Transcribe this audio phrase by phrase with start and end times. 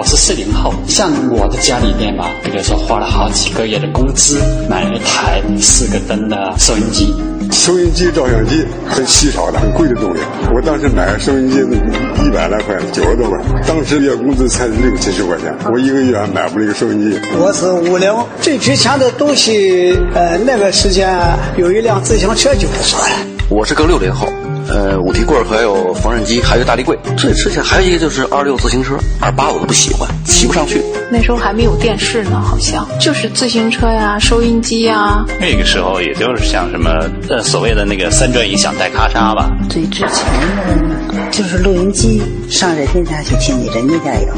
[0.00, 7.14] 我是四零后，像我的家里面吧，比如说花了好几个月的工资买了一台四个灯的收音机。
[7.52, 10.22] 收音机、照相机很稀少的、很贵的东西。
[10.54, 13.38] 我当时买收音机一一百来块，九十多块。
[13.68, 17.20] 当时月工资才六七十块钱，我一个月还买不了一个收音机。
[17.38, 18.10] 我是五零，
[18.40, 21.14] 最值钱的东西，呃，那个时间
[21.58, 23.10] 有一辆自行车就不错了。
[23.50, 24.26] 我是个六零后。
[24.70, 26.96] 呃，五提棍还有缝纫机，还有大立柜。
[27.16, 30.80] 最之前还有一个就是二六自行车，二八我都不喜欢，骑不上去。
[31.10, 35.24] 那时候还没有电视呢，好像就是自行车呀、收音机呀。
[35.40, 36.90] 那个时候也就是像什么
[37.28, 39.50] 呃所谓的那个三转一响带咔嚓吧。
[39.68, 40.24] 最值钱
[40.56, 44.34] 的就是录音机，上人家家去听去，人家家有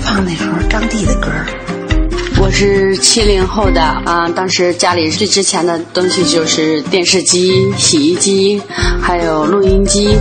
[0.00, 1.28] 放那时候张帝的歌。
[2.46, 8.62] 我是七零后的啊，当时家里最值钱的东西就是电视机、洗衣机，
[9.02, 10.16] 还有录音机。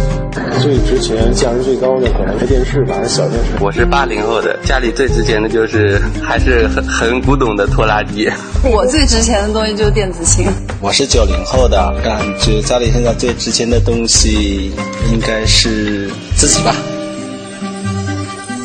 [0.59, 3.51] 最值钱、价值最高的可能是电视吧，小电视。
[3.63, 8.27] 我是八零后的，家里最值钱的就是还是很很古董的拖拉机。
[8.63, 10.47] 我最值钱的东西就是电子琴。
[10.81, 14.71] 我是九零后的，感觉家里现在最值钱的东西
[15.11, 16.75] 应该是自己吧。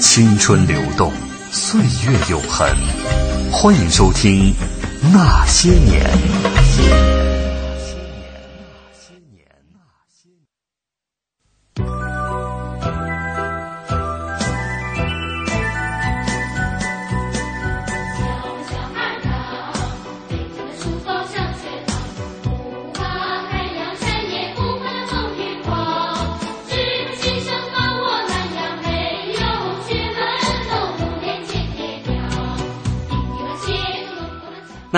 [0.00, 1.12] 青春流动，
[1.52, 2.66] 岁月永恒。
[3.52, 4.54] 欢迎收听
[5.12, 6.06] 《那些年》。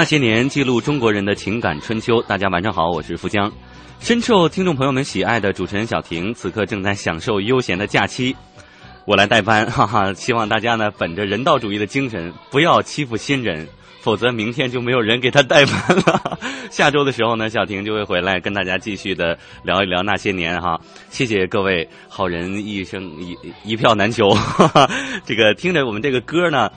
[0.03, 2.21] 那些年记录中国人的情感春秋。
[2.23, 3.53] 大家晚上好，我是富江，
[4.01, 8.35] 深受听众朋友们喜爱的主持人小婷，此刻正在享受悠闲的假期，
[9.05, 10.13] 我来代班， 哈哈！
[10.13, 13.69] 希望大家呢，本着人道主义的精神，不要欺负新人，
[14.01, 16.41] 否则明天就没有人给他代班了。
[16.69, 20.81] 下周的时候呢，小婷就会回来跟大家继续的聊一聊那些年哈。
[21.11, 24.91] 谢谢各位好人一生一一票难求，哈哈！
[25.25, 26.69] 这个听着我们这个歌呢。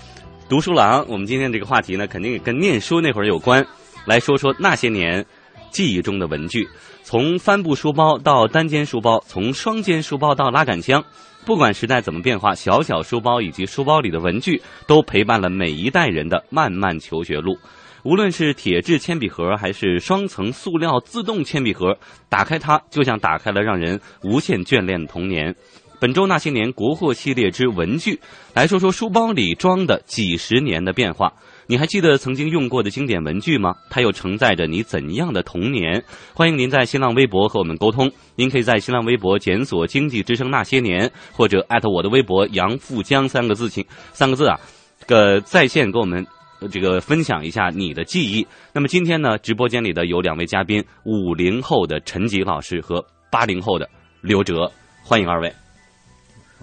[0.47, 3.65] 读书郎，我们今天这个话题呢，肯定也跟念书那会儿有关。
[4.05, 5.25] 来说说那些年
[5.71, 6.69] 记忆中的文具，
[7.01, 11.03] 从帆布书包到单肩书包，从双肩书包到拉杆箱，
[11.45, 17.57] 不管时代怎么变化，小小书包以及书包里的文具都陪伴了每一代人的漫漫求学路。
[18.03, 21.97] 无论是铁质铅笔盒，还是双层塑料自动铅笔盒，
[22.29, 25.55] 打开它就像打开了让人无限眷恋的童年。
[25.99, 28.19] 本周那些年国货系列之文具，
[28.53, 31.31] 来说说书包里装的几十年的变化。
[31.67, 33.73] 你还记得曾经用过的经典文具吗？
[33.89, 36.03] 它又承载着你怎样的童年？
[36.33, 38.11] 欢迎您在新浪微博和我们沟通。
[38.35, 43.83] 您可以在新浪微博检索“经济之声那些年”，或者艾特我的微博“杨富江”三个字，请
[44.13, 44.59] 三个字啊，
[44.99, 46.23] 这个在线跟我们
[46.71, 48.45] 这个分享一下你的记忆。
[48.71, 53.89] 那么今天呢，直播间里的有两位嘉宾，五零后的陈吉老师和八零后的
[54.21, 54.71] 刘哲，
[55.03, 55.51] 欢迎二位。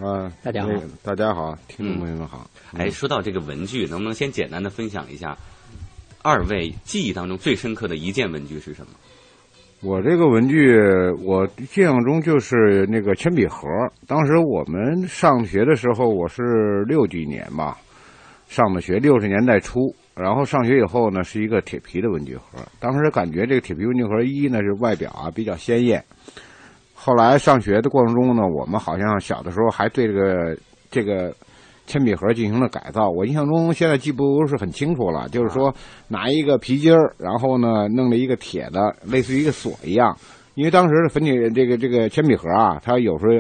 [0.03, 0.73] 啊，大家好，
[1.05, 2.51] 大家好，听众朋友们好。
[2.73, 5.39] 哎，说到这个文具，能不能先简单的分享一下，
[6.23, 8.93] 二位记忆当中最深刻的一件文具是什么？
[9.81, 10.77] 我这个文具，
[11.25, 13.69] 我印象中就是那个铅笔盒。
[14.09, 17.79] 当时我们上学的时候，我是六几年吧，
[18.49, 19.95] 上的学，六十年代初。
[20.17, 22.59] 然后上学以后呢，是一个铁皮的文具盒。
[22.81, 26.05] 当时感觉这个铁皮文具盒，一呢是外表啊比较鲜艳。
[27.05, 30.57] 后来上学的过程中呢，我们好像小的时候还对这个
[30.89, 31.35] 这个
[31.85, 33.11] 铅笔盒进行了改造。
[33.11, 35.75] 我印象中现在记不是很清楚了，就是说
[36.07, 40.17] 拿一个皮筋儿，然后呢弄了一个铁的，类似于一个锁一样。
[40.55, 43.33] 因为当时的粉笔这个这个铅笔盒啊，它有时候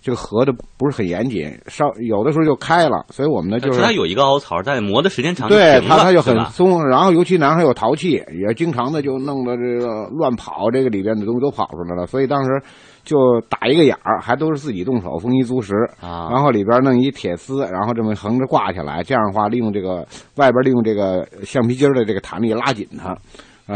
[0.00, 6.86] 这个合的不是很严谨，稍有的时候就开了，所以我们呢就是它有一个凹槽，但磨的时间长，对它它就很松。
[6.86, 12.06] 然后尤其男孩有淘气，也经常的就弄得这个乱跑，这个里边的东西都跑出来了。
[12.06, 12.62] 所以当时。
[13.04, 16.28] 就打一个眼儿，还都是自己动手，丰衣足食啊。
[16.30, 20.06] 然后里边弄一铁丝，然后这么横着挂起来，这样的话，利用这个
[20.36, 23.16] 外边利用这个橡皮筋的这个弹力拉紧它。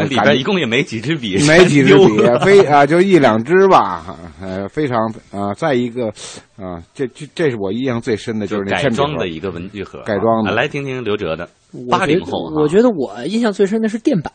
[0.08, 4.16] 里边一共也没几支笔，没几支笔， 非啊就一两支吧。
[4.42, 4.98] 呃，非常
[5.30, 6.08] 啊，再一个
[6.56, 10.50] 啊，这这这是我印象最深的，就是改装的一个文具盒，改装的。
[10.50, 11.48] 来听听刘哲的
[11.88, 14.32] 八零后，我觉得我印象最深的是电板。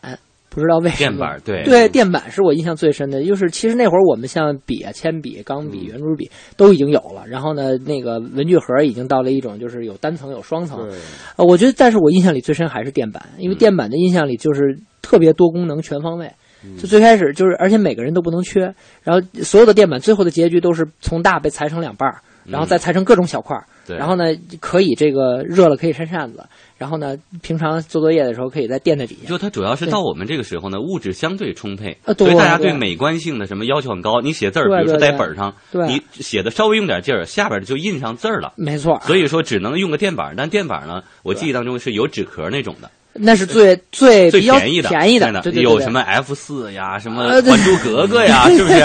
[0.50, 1.38] 不知道为什么？
[1.46, 3.24] 对对，电板是我印象最深的。
[3.24, 10.90] 就是其实那会儿我们像笔啊、铅笔、钢笔、圆珠笔都已经有了，然后呢，那个文具盒已经到了一种就是有单层有双层。
[11.36, 16.32] 呃，我觉得，但是我印象里最深还是电板，因为电板的印象里就是特别多功能、全方位。
[16.78, 18.74] 就最开始就是，而且每个人都不能缺。
[19.02, 23.64] 然后所有的电板最后的结局都是从大被裁成两半儿，然后再裁成各种小块儿。
[23.98, 24.26] 然后呢，
[24.60, 26.46] 可以这个热了可以扇扇子。
[26.78, 29.28] 然后呢，平常做作业的时候可以在垫在底下。
[29.28, 34.22] 就它主要是到我们这个时候呢，物质相对充沛，所以大家对美观性的什么要求很高。
[34.22, 38.54] 你写字儿，比如说在本上，你写的稍微用点劲儿，下边就印上字儿了。
[38.56, 38.98] 没错。
[39.04, 42.90] 所以说只能用个垫板，但垫板呢，我记忆当中是有纸壳那种的。
[43.14, 48.80] 那是最最最便宜的，便宜的，有什么 F 四呀，什么《还珠格格》呀，是不是？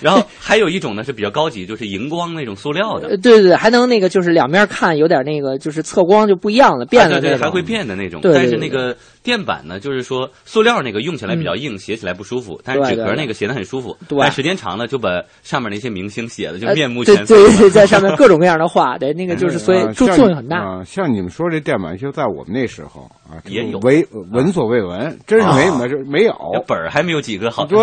[0.00, 3.08] 然后还有一种呢是比较高级，就是荧光那种塑料的。
[3.16, 7.20] 对对对，还能那个就是两面看有点那个，就是测光就不一样了，变了。
[7.20, 8.20] 对对，还会变的那种。
[8.22, 12.60] 但是那个垫板呢，就是说塑料那个用起来比较硬，写起来不舒服。
[12.62, 13.96] 但是纸壳那个写的很舒服。
[14.06, 14.30] 对。
[14.30, 15.08] 时间长了就把
[15.42, 17.34] 上面那些明星写的就面目全非。
[17.34, 20.84] 对对，在 上面各种各样的画，对那个就是所以作用很大。
[20.84, 26.34] 像你们说这垫板，就在我们那时候啊，也有为闻所未闻，真是没没没有
[26.68, 27.64] 本儿还没有几个好。
[27.64, 27.78] 对，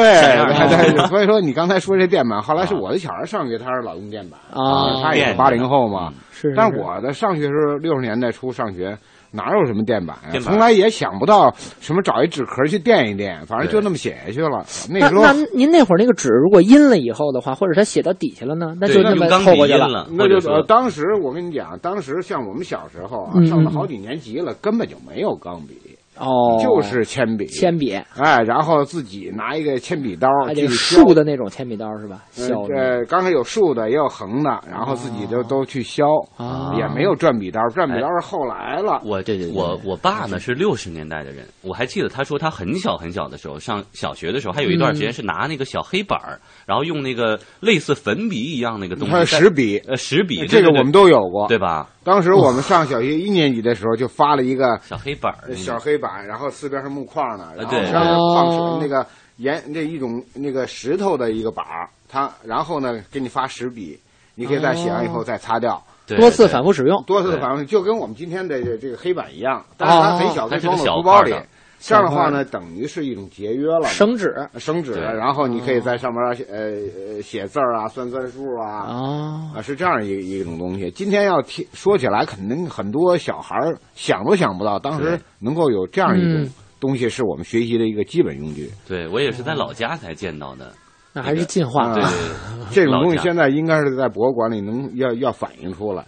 [1.09, 2.91] 所以说你刚才说这垫板，后来是我。
[2.91, 6.11] 的小孩上学，他是老用垫板啊，他也是八零后嘛。
[6.29, 8.97] 是，但我的上学是六十年代初上学，
[9.31, 10.39] 哪有什么垫板呀？
[10.41, 14.65] 从来也想不到什么找一纸壳去垫一垫，反正就那么写下去了。
[14.89, 20.07] 那时候，那您那会儿那个纸如果阴了以后的话，或者它写到底下了呢，那就那么透过去了。
[20.11, 25.77] 那就当时我跟你讲，当时像我们小时候啊，上了好几年级了，根本就没有钢笔。
[26.21, 32.23] 哦，就是铅笔，铅笔，哎，然后自己拿一个铅笔刀，就竖的那种铅笔刀是吧？
[32.31, 36.05] 削，呃，刚才有竖的，也有横的，然后自己就都去削，
[36.37, 39.01] 啊，也没有转笔刀，转笔刀是后来了。
[39.03, 51.89] 我这我我爸呢是六十年代的人，我还记得他说他很小很小的时候上小学的时候，还有一段时间是拿那个小黑板儿，然后用那个类似粉笔一样那个东西，石笔，呃，石笔，这个我们都有过，对吧？
[52.03, 59.05] 当时我们上小学一年级的时候，就发了一个小黑板小黑板，然后四边是木框的，然后上面放那个
[59.37, 63.99] 岩那一种那个石头的一个板儿，它然后呢给你发石笔，
[64.35, 71.33] 你可以在写完以后再擦掉，多次反复使用，多次反复，就跟我们今天的这个黑板一样，但是它很小，可以装到书包里。
[71.81, 73.87] 这样的话呢，等于是一种节约了。
[73.87, 80.91] 省纸，省纸，然后你可以在上面呃写字儿啊，算算数啊，啊，是这样一一种东西。
[80.91, 83.55] 今天要听说起来，肯定很多小孩
[83.95, 86.47] 想都想不到，当时能够有这样一种
[86.79, 88.69] 东西，是我们学习的一个基本用具。
[88.87, 90.71] 对我也是在老家才见到的，
[91.13, 91.95] 那还是进化。
[91.95, 92.03] 对，
[92.71, 96.05] 这种东西现在应该是在博物馆里能要要反映出来。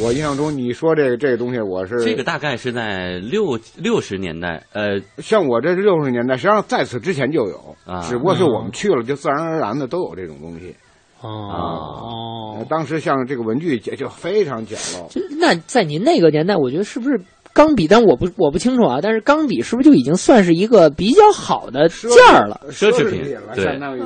[0.00, 10.74] 我印象中，你说这个这个东西，我是这个大概是在六六十年代，呃，像我这是六十年代，实际上在此之前就有，啊，只不过是我们去了，就自然而然的都有这种东西。
[11.20, 15.08] 哦，当时像这个文具就非常简陋。
[15.38, 17.18] 那在您那个年代，我觉得是不是
[17.52, 17.88] 钢笔？
[17.88, 18.98] 但我不我不清楚啊。
[19.02, 22.60] 但是钢笔是不是就已经算是一个比较好的件儿了？
[22.70, 24.02] 奢侈品了，相当于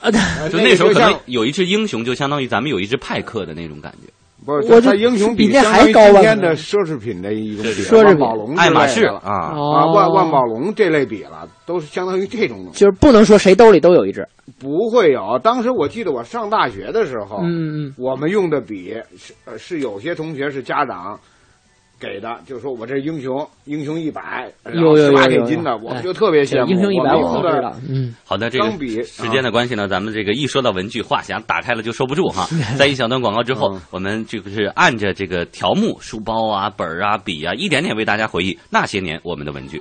[0.00, 0.10] 啊，
[0.48, 4.12] 就那时候可能有一只英雄，就相当于咱们有一只派克的那种感觉。
[4.44, 12.66] 不是，我它英雄比那还高今天的奢侈品的一个笔，奢侈宝龙、爱马仕啊啊啊，万万宝龙这类笔了，都是相当于这种。
[12.72, 14.26] 就是不能说谁兜里都有一支，
[14.58, 15.38] 不会有。
[15.42, 21.18] 当时我记得我上大学的时候，嗯嗯，我们用的笔是呃是有些同学是家长。
[22.00, 26.70] 给的，就是说我这英雄，英雄一百，有有十八点斤的，我们就特别羡慕。
[26.70, 32.48] 英雄一百我都知道，嗯，好的，这个时间的关系呢，咱们这个一说到文具，话匣打开了就收不住哈。
[32.78, 39.80] 在一小段广告之后，我们就是按着这个条目，书包啊、本儿啊、笔啊，一点点为大家回忆那些年我们的文具。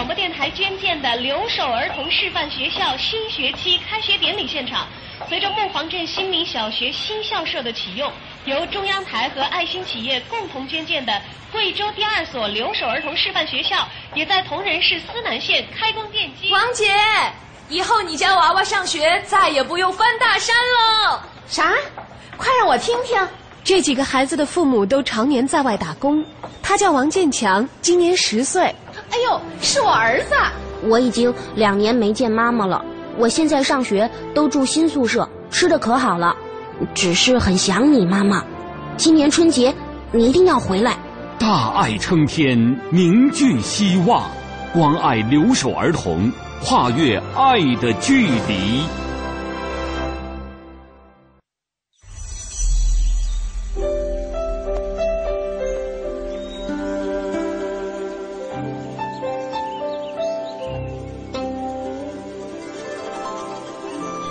[0.00, 4.86] 广播电台捐建的留守儿童示范学校新学期开学典礼现场。
[5.28, 8.10] 随着木黄镇新民小学新校舍的启用，
[8.46, 11.20] 由中央台和爱心企业共同捐建的
[11.52, 16.50] 贵州第二所留守儿童示范学校，也在铜仁市思南县开工奠基。
[16.50, 16.86] 王姐，
[17.68, 21.20] 以后你家娃娃上学再也不用翻大山喽！
[21.46, 21.74] 啥？
[22.38, 23.28] 快让我听听。
[23.62, 26.24] 这几个孩子的父母都常年在外打工。
[26.62, 28.74] 他叫王建强，今年十岁。
[29.10, 30.34] 哎呦，是我儿子。
[30.88, 32.82] 我已经两年没见妈妈了。
[33.18, 36.34] 我现在上学都住新宿舍，吃的可好了，
[36.94, 38.42] 只是很想你妈妈。
[38.96, 39.74] 今年春节
[40.12, 40.96] 你一定要回来。
[41.38, 44.30] 大爱撑天，凝聚希望，
[44.72, 46.30] 关爱留守儿童，
[46.62, 48.82] 跨越爱的距离。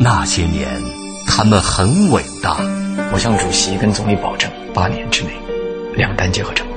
[0.00, 0.68] 那些年，
[1.26, 2.56] 他们很伟大。
[3.12, 5.30] 我向主席跟总理保证，八年之内，
[5.96, 6.76] 两弹结合成功。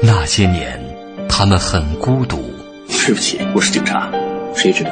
[0.00, 0.80] 那些年，
[1.28, 2.54] 他们很孤独。
[2.88, 4.08] 对不起，我是警察，
[4.54, 4.90] 谁知道？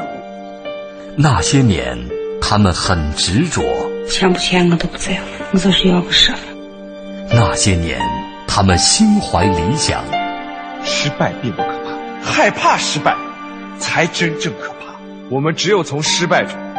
[1.16, 1.96] 那些年，
[2.40, 3.62] 他们很执着。
[4.08, 5.20] 钱不钱我都不在乎，
[5.52, 6.44] 我就是要个身份。
[7.30, 8.00] 那些年，
[8.48, 10.02] 他们心怀理想。
[10.84, 13.16] 失败并不可怕，害怕失败
[13.78, 14.94] 才真正可怕。
[15.30, 16.52] 我们只有从失败中。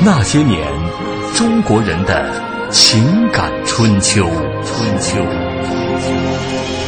[0.00, 0.66] 那些年，
[1.34, 2.28] 中国人的
[2.70, 4.26] 情感春秋。
[4.64, 6.81] 春秋。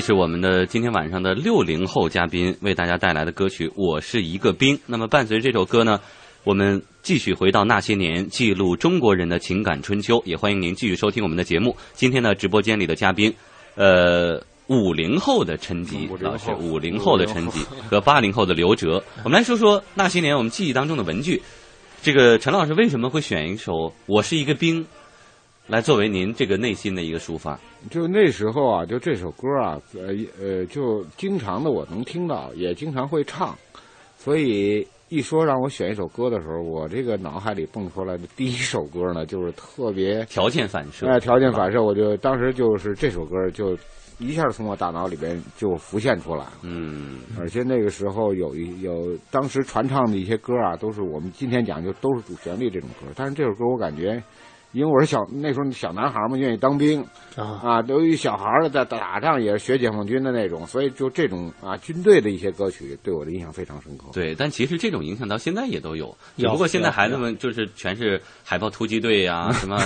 [0.00, 4.74] 这是我们的今天晚上的六零后嘉宾为大家带来的歌曲《我是一个兵》。
[4.86, 6.00] 那么伴随这首歌呢，
[6.42, 10.18] 我们继续回到那些年，记录中国人的情感春秋。
[10.24, 11.76] 也欢迎您继续收听我们的节目。
[11.92, 13.30] 今天呢，直播间里的嘉宾，
[13.74, 21.42] 呃，五零后的陈吉老师，五零后的陈吉和八零后的刘哲，我们来说说那些年我们记忆当中的文具。
[22.00, 23.72] 这个陈老师为什么会选一首
[24.06, 24.82] 《我是一个兵》
[25.70, 27.56] 来作为您这个内心的一个抒发？
[27.88, 30.08] 就那时候啊，就这首歌啊，呃
[30.42, 33.56] 呃，就经常的我能听到，也经常会唱，
[34.18, 43.78] 所以一说让我选一首歌的时候，我这个脑海里蹦出来的第一首歌呢，就是特别条件反射，哎，条件反射，我就当时就是这首歌就
[44.18, 46.52] 一下从我大脑里边就浮现出来了。
[46.62, 54.20] 嗯，而且那个时候有一有当时传唱的一些歌啊，都是我们今天讲就都是主旋律这种歌，但是这首歌我感觉。
[54.72, 57.04] 因为我是小那时候小男孩嘛，愿意当兵
[57.36, 64.04] 啊，由于小孩在打仗也是学解放军的那种，所以就这种啊军队的一些歌曲对我的印象非常深刻。
[64.12, 69.76] 对，但其实这种影响到现在也都有，只不过现在孩子们就是全是海豹突击队呀， 什么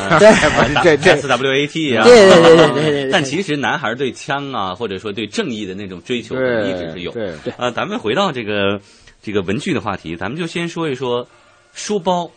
[0.82, 3.10] 这这 S W A T 呀，对对对对对对。
[3.10, 7.10] 但其实男孩对枪啊，或者说对正义的那种追求，一直是有。
[7.12, 7.54] 对对。
[7.56, 8.78] 呃，咱们回到这个
[9.22, 11.26] 这个文具的话题，咱们就先说一说
[11.72, 12.30] 书包。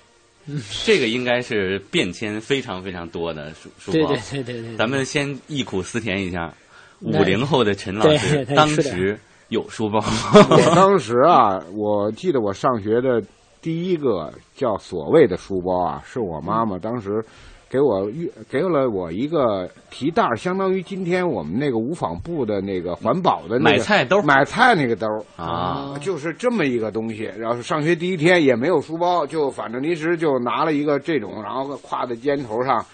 [0.86, 4.76] 这个应该是变迁非常非常多的书书包，对对对对。
[4.78, 6.54] 咱们先忆苦思甜一下，
[7.02, 10.00] 五零后的陈老师 当时有书包。
[10.50, 13.22] 我当时啊，我记得我上学的
[13.62, 17.24] 第一个叫所谓的书包啊，是我妈妈当时。
[17.70, 18.10] 给我
[18.50, 25.06] 给了我一个提袋相当于今天我们那个无纺布的那个环保的买菜兜，买菜那个兜
[25.36, 27.30] 啊，就是这么一个东西。
[27.38, 32.86] 然后上学第一天也没有书包，就反正临时就拿了一个这种，然后挎在肩头上，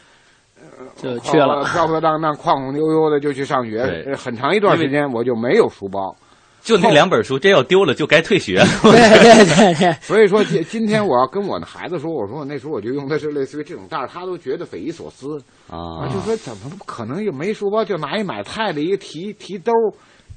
[0.95, 4.15] 就去了，飘飘荡荡、晃晃悠悠的就去上学。
[4.17, 6.15] 很长一段时间我就没有书包。
[6.63, 8.55] 就那两本书，真要丢了就该退学。
[8.81, 9.93] 对对对对。
[10.01, 15.37] 所以说，今今天我要跟我的孩子说，我说我那时候我就用的是类似于这种袋他都觉得匪夷所思
[15.69, 19.73] 啊，就说怎么可能又没书包，就拿一买菜的一个提提兜，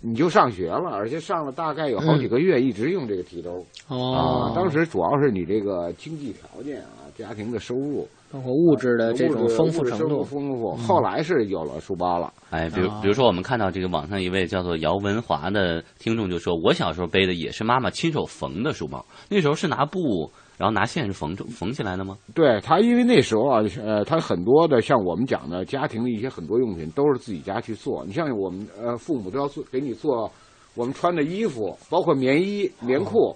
[0.02, 3.64] 你就上学了，而且上了大概有好几个月，一直用这个提兜。
[3.86, 4.52] 哦。
[4.54, 8.08] 当时主要是你这个经济条件啊，家庭的收入。
[8.36, 10.72] 包括物质的这种丰富程度，丰富。
[10.76, 12.30] 后来是有了书包了。
[12.50, 28.04] 哎，比如比如说，我们看到这个网上一位叫做姚文华的听众就说：“我小时候背的也是妈妈亲手缝的书包，那时候是拿布，然后拿线是缝缝起来的吗？”对他，因为那时候啊，呃，他很多的像我们讲的家庭的一些很多用品都是自己家去做。
[28.04, 30.30] 你像我们呃，父母都要做给你做
[30.74, 33.34] 我们穿的衣服，包括棉衣、棉裤，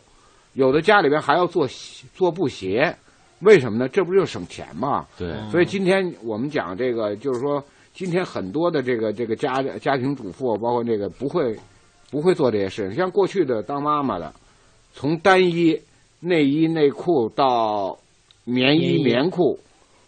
[0.52, 1.66] 有的家里边还要做
[2.12, 2.94] 做布鞋。
[3.40, 3.88] 为什么呢？
[3.88, 5.06] 这不就省钱吗？
[5.18, 7.62] 对，所以今天我们讲这个，就是说，
[7.94, 11.56] 今天很多的这个这个家家庭主妇，包括这个不会
[12.10, 12.92] 不会做这些事。
[12.94, 14.32] 像过去的当妈妈的，
[14.92, 15.80] 从单衣、
[16.20, 17.98] 内衣、内裤到
[18.44, 19.58] 棉衣、棉裤，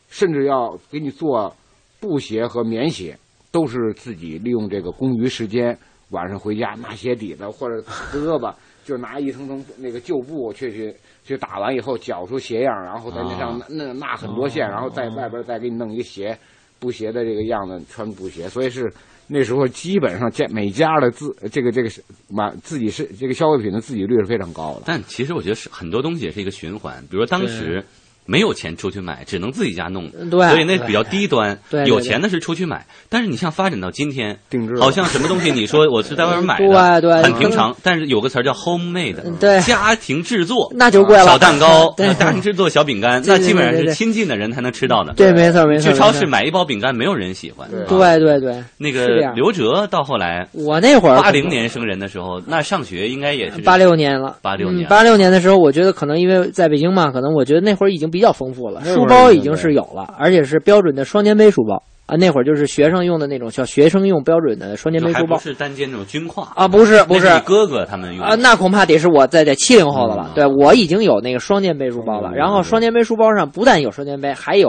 [0.08, 1.54] 甚至要给你做
[2.00, 3.16] 布鞋和棉鞋，
[3.50, 5.78] 都是自己利用这个空余时间，
[6.10, 7.76] 晚上回家拿鞋底子或者
[8.12, 8.52] 胳膊，
[8.84, 10.94] 就拿一层层那个旧布去去。
[11.24, 16.36] 去打完以后绞出鞋样，然后在那上那纳很多线，然后在外边再给你弄一个鞋，
[16.80, 18.92] 布鞋的这个样子穿布鞋，所以是
[19.28, 24.82] 那时候基本上家每家的自这个这个是买自己是这个消费品的自给率是非常高的。
[24.84, 27.84] 但其实我觉得是很多东西也是一个循环，比如说当时。
[28.24, 31.58] 没有钱出去买，只能自己家弄，所以那比较低端。
[31.86, 34.38] 有钱的是出去买，但是你像发展到今天，
[34.80, 36.58] 好像什么东西你说我是在外面买
[37.00, 37.74] 的，很平常。
[37.82, 41.24] 但是有个词儿叫 homemade，对，家庭制作，那就贵了。
[41.24, 45.12] 小蛋糕，家庭制作小饼干，那基本上是亲近的人才能吃到的。
[45.14, 45.90] 对，没错没错。
[45.90, 47.68] 去超市买一包饼干，没有人喜欢。
[47.70, 54.36] 对对对，那个刘哲到后来，我那会儿八零年生人的时候，那上学应该也是八六年了。
[54.42, 58.84] 八六年，八六年的时候，我觉得可能因为在北京嘛，可能我觉得那会儿已经比较丰富了。
[58.84, 62.14] 书包已经是有了，而且是标准的双肩背书包啊！
[62.16, 66.68] 那会儿就是学生用的那种，叫学生用标准的双肩背书包，不是单肩那种军挎啊！
[66.68, 70.30] 不是不是，哥哥他们用啊，那恐怕得是我在在七零后的了。
[70.34, 74.68] 对我已经有那个双肩背书包了，然后双肩背书包上不但有双肩背，还有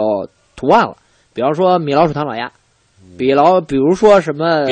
[0.56, 0.96] 图案了，
[1.34, 2.50] 比方说米老鼠、唐老鸭。
[3.16, 4.66] 比老，比如说什么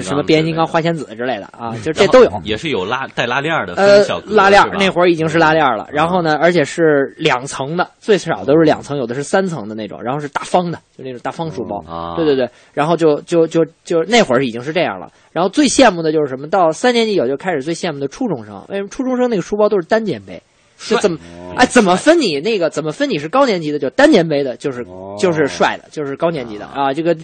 [0.00, 5.88] 什么变形金刚、花仙子之类的啊，就这都有，也是有拉带拉链的，呃，拉链那会儿已经是拉链了。
[5.92, 10.02] 然后呢，而且是两层的，最少都是两层，有的是三层的那种。
[10.02, 12.14] 然后是大方的，就那种大方书包。
[12.16, 15.10] 对对对，然后就就就就那会儿已经是这样了。
[15.32, 16.48] 然后最羡慕的就是什么？
[16.48, 18.64] 到三年级有就开始最羡慕的初中生。
[18.68, 20.42] 为什么初中生那个书包都是单肩背？
[20.78, 21.18] 就怎么
[21.56, 21.66] 哎？
[21.66, 22.70] 怎么分你那个？
[22.70, 24.56] 怎么分你是高年级的就单肩背的？
[24.56, 24.86] 就是
[25.18, 26.92] 就是帅的，就是高年级的啊？
[26.92, 27.16] 这个。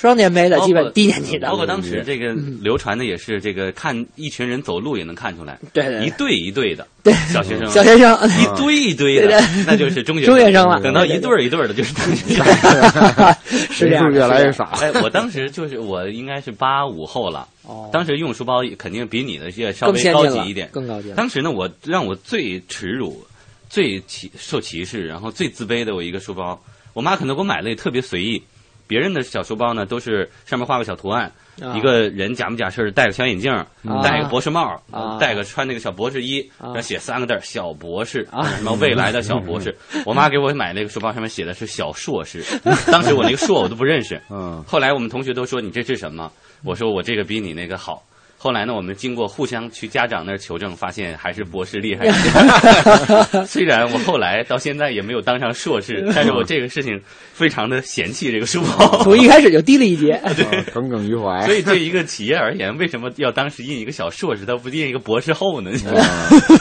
[0.00, 1.48] 双肩背的，基本低年级的。
[1.48, 5.58] 包括当时这个流传的也是这个，看一群人走路也能看出来。
[5.72, 10.80] 对，一对一对的，对小学生，小学生一堆一堆的，那就是中学中学生了。
[10.80, 13.34] 等到一对一对的，就是中学生，
[13.70, 14.64] 是这样，越来越少。
[14.80, 17.46] 哎，我当时就是我应该是八五后了，
[17.92, 21.12] 当时用书包肯定比你的要稍微高级一点，更高级。
[21.12, 23.24] 当时呢，我让我最耻辱、
[23.68, 26.60] 最歧受歧视，然后最自卑的我一个书包，
[26.94, 28.42] 我妈可能给我买了也特别随意。
[28.86, 33.66] 别人的小书包呢，都是上面画个小图案，啊一个人假模假式地戴个小眼镜，啊
[34.02, 39.76] 戴个博士帽，啊戴个穿那个小博士衣，啊然后写三个字“小博士”，什么未来的小博士。
[40.04, 42.42] 我妈给我买那个书包，上面写的是“小硕士”，
[42.90, 44.20] 当时我那个硕我都不认识。
[44.30, 46.30] 嗯，后来我们同学都说你这是什么？
[46.64, 48.02] 我说我这个比你那个好。
[48.42, 53.46] 后来呢，我们经过互相去家长那儿求证，发现还是博士厉害一点。
[53.46, 57.00] 虽然我后来到现在也没有当上硕士，但是我这个事情
[57.32, 59.00] 非常的嫌弃这个书包。
[59.04, 60.20] 从一开始就低了一截。
[60.34, 61.46] 对，耿耿于怀。
[61.46, 65.70] 所以对一个企业而言，为什么要当时印一个小硕士，他不印一个博士后呢？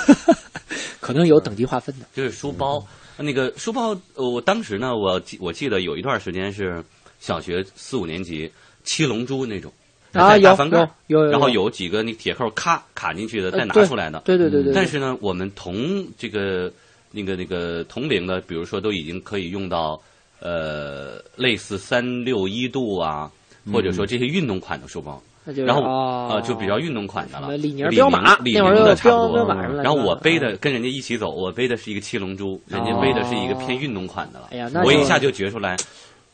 [1.02, 2.06] 可能有等级划分的。
[2.14, 2.86] 就是书包，
[3.18, 6.84] 那个书包，呃我当时呢，我记我记得有一段时间是
[7.20, 8.52] 小学四五年级，
[8.84, 9.74] 七龙珠那种。
[10.14, 14.22] 啊有翻盖有然后有几个那铁扣咔卡进去的，呃再拿出来的。
[14.26, 16.72] 对对对对对但是呢，我们同这个
[17.12, 20.02] 那个那个同龄的，比如说都已经可以用到
[20.40, 23.32] 呃类似三六一度啊，
[23.72, 25.22] 或者说这些运动款的书包。
[25.44, 27.58] 那就是然后哦呃，就比较运动款的了。
[27.58, 29.44] 李宁李彪马李那会儿有宁的差不多
[29.82, 34.50] 然后我背的跟人家一起走，我背的是一个七龙珠，人家背的是一个偏运动款的了。
[34.52, 35.76] 哎呀那我一下就觉出来，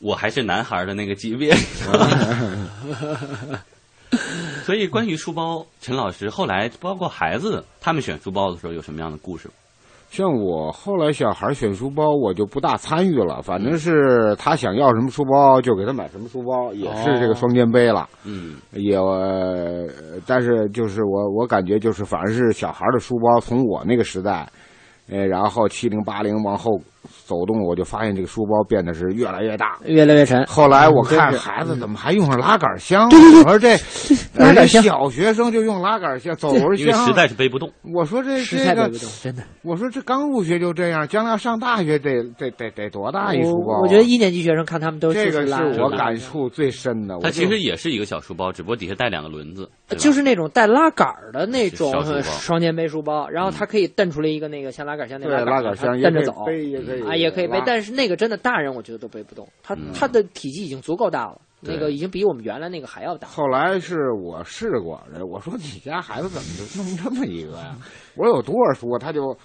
[0.00, 1.56] 我还是男孩的那个级别。
[4.68, 9.48] 所以关于书包，陈老师后来包括孩子他们选书包的时候有什么样的故事？
[10.10, 18.06] 像我后来小孩选书包，我就不大参与了，反正是他想要什么书包就给他买什么书包，也是这个双肩背了。
[18.26, 19.88] 嗯，也，呃
[20.26, 24.46] 但是就是我我感觉就是反正是小孩的书包，从我那个时代，
[25.08, 26.78] 呃，然后七零八零往后
[27.24, 29.78] 走动，我就发现这个书包变得是越来越大。
[29.84, 30.44] 越来越沉。
[30.46, 33.08] 后来我看孩子怎么还用上拉杆箱？
[33.10, 33.76] 对对对我说这
[34.42, 37.70] 拉杆箱小学生就用拉杆箱、走轮箱，因为实在是背不动。
[37.94, 39.42] 我说这这个实在背不动真的。
[39.62, 43.76] 我说这刚入学就这样，将来上大学得得得得多大一书包啊？
[43.78, 47.18] 我我觉得一年级学生看他们都这个是我感触最深的。
[47.20, 56.32] 它其实也是一个小书包，只不过底下带两个轮子，就是那种带拉杆儿的那种双肩背书包，然后它可以蹬出来一个那个像拉杆箱那对杆儿，拉杆箱蹬着走，
[57.06, 63.28] 啊，也可以背，但是那个真的大人我觉得都背不动，它嗯它的体积已经足够大了，那个已经比我们原来那个还要大。
[63.28, 67.76] 后来是我试过，我说你家孩子怎么就弄这么一个呀？
[68.16, 68.98] 我说有多少书啊？
[68.98, 69.36] 他就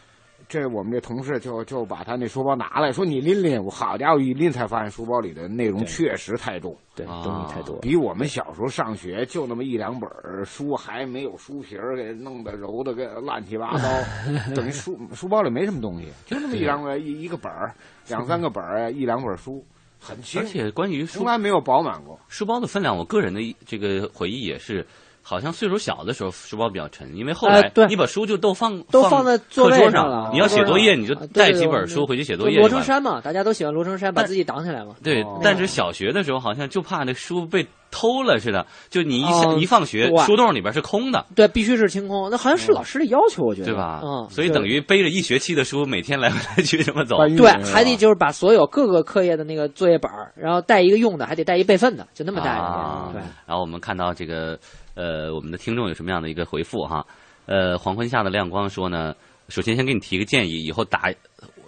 [0.48, 7.78] 这我们这同事就就把他那书包拿来说你拎拎，我好家伙一拎才发现书包里的内容确实太重，对，啊东西太多。
[7.80, 13.90] 比我们小时候上学就那么一两本儿书，还没有书皮儿给弄得揉的跟乱七八糟，
[14.56, 17.74] 等于书书包里没什么东西，就那么一两个一一个本儿，
[18.08, 19.64] 两三个本儿， 一两本书，
[20.00, 22.20] 很轻而，且关于书从来没有饱满过。
[22.28, 24.86] 书包的分量，我个人的这个回忆也是，
[25.24, 32.70] 好像岁数小的时候书包比较沉，因为后来你把书就都放都放放在座课桌位上了你要写作业你就带几本书回去写作业罗。
[32.70, 34.96] 成山嘛，大家都喜欢罗成山，把自己挡起来嘛。
[35.02, 44.02] 对，哦但是小学的时候好像就怕那书被偷了似的，就你一下、哦一放学，书洞里边是空的，对，必须是清空，那好像是老师的要求，我觉得，对吧？
[44.04, 47.18] 嗯，所以等于背着一学期的书，每天来回来去这么走。
[47.38, 52.62] 对，还得就是把所有各个课业的那个作业本，然后带一个用的，还得带一备份的，就那么带着。
[52.62, 54.58] 啊对，然后我们看到这个
[54.96, 57.06] 呃，我们的听众有什么样的一个回复哈？
[57.46, 59.16] 呃，黄昏下的亮光说呢，
[59.50, 61.12] 首先先给你提个建议，以后打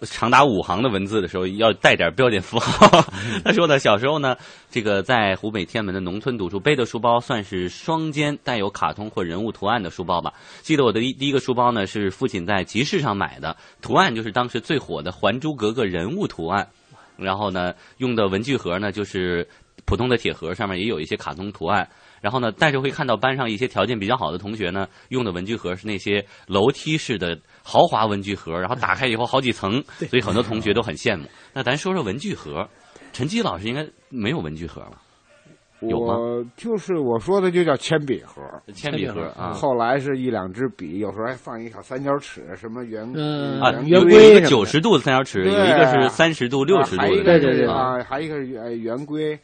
[0.01, 2.87] 长达五行的文字的时候要带点标点符号。
[3.43, 4.37] 他说呢，小时候呢，
[4.69, 10.33] 这个在湖北天门的农村读书，背的书包算是双肩带有卡通或人物图案的书包吧。
[10.61, 16.67] 记得我的第第一个书包呢，是父亲在集市上买的，图案就是当时最火的《还珠格格》人物图案。
[17.17, 19.47] 然后呢，用的文具盒呢就是
[19.85, 21.87] 普通的铁盒，上面也有一些卡通图案。
[22.25, 31.27] 然后呢，但是会看到班上一些条件比较好的同学呢，用的文具盒是那些楼梯式的豪华文具盒，然后打开以后好几层， 所以很多同学都很羡慕。
[31.53, 32.67] 那咱说说文具盒，
[33.13, 35.03] 陈基老师应该没有文具盒吧？
[35.81, 36.17] 有吗？
[36.17, 38.41] 我就是我说的就叫铅笔盒，
[38.73, 49.37] 铅笔盒啊后来是一两支笔，有时候还放一小三角尺，什么圆嗯啊，圆规九十度的三角尺，有一个是三十度、六十度的，个是啊啊，还有一个是圆圆规，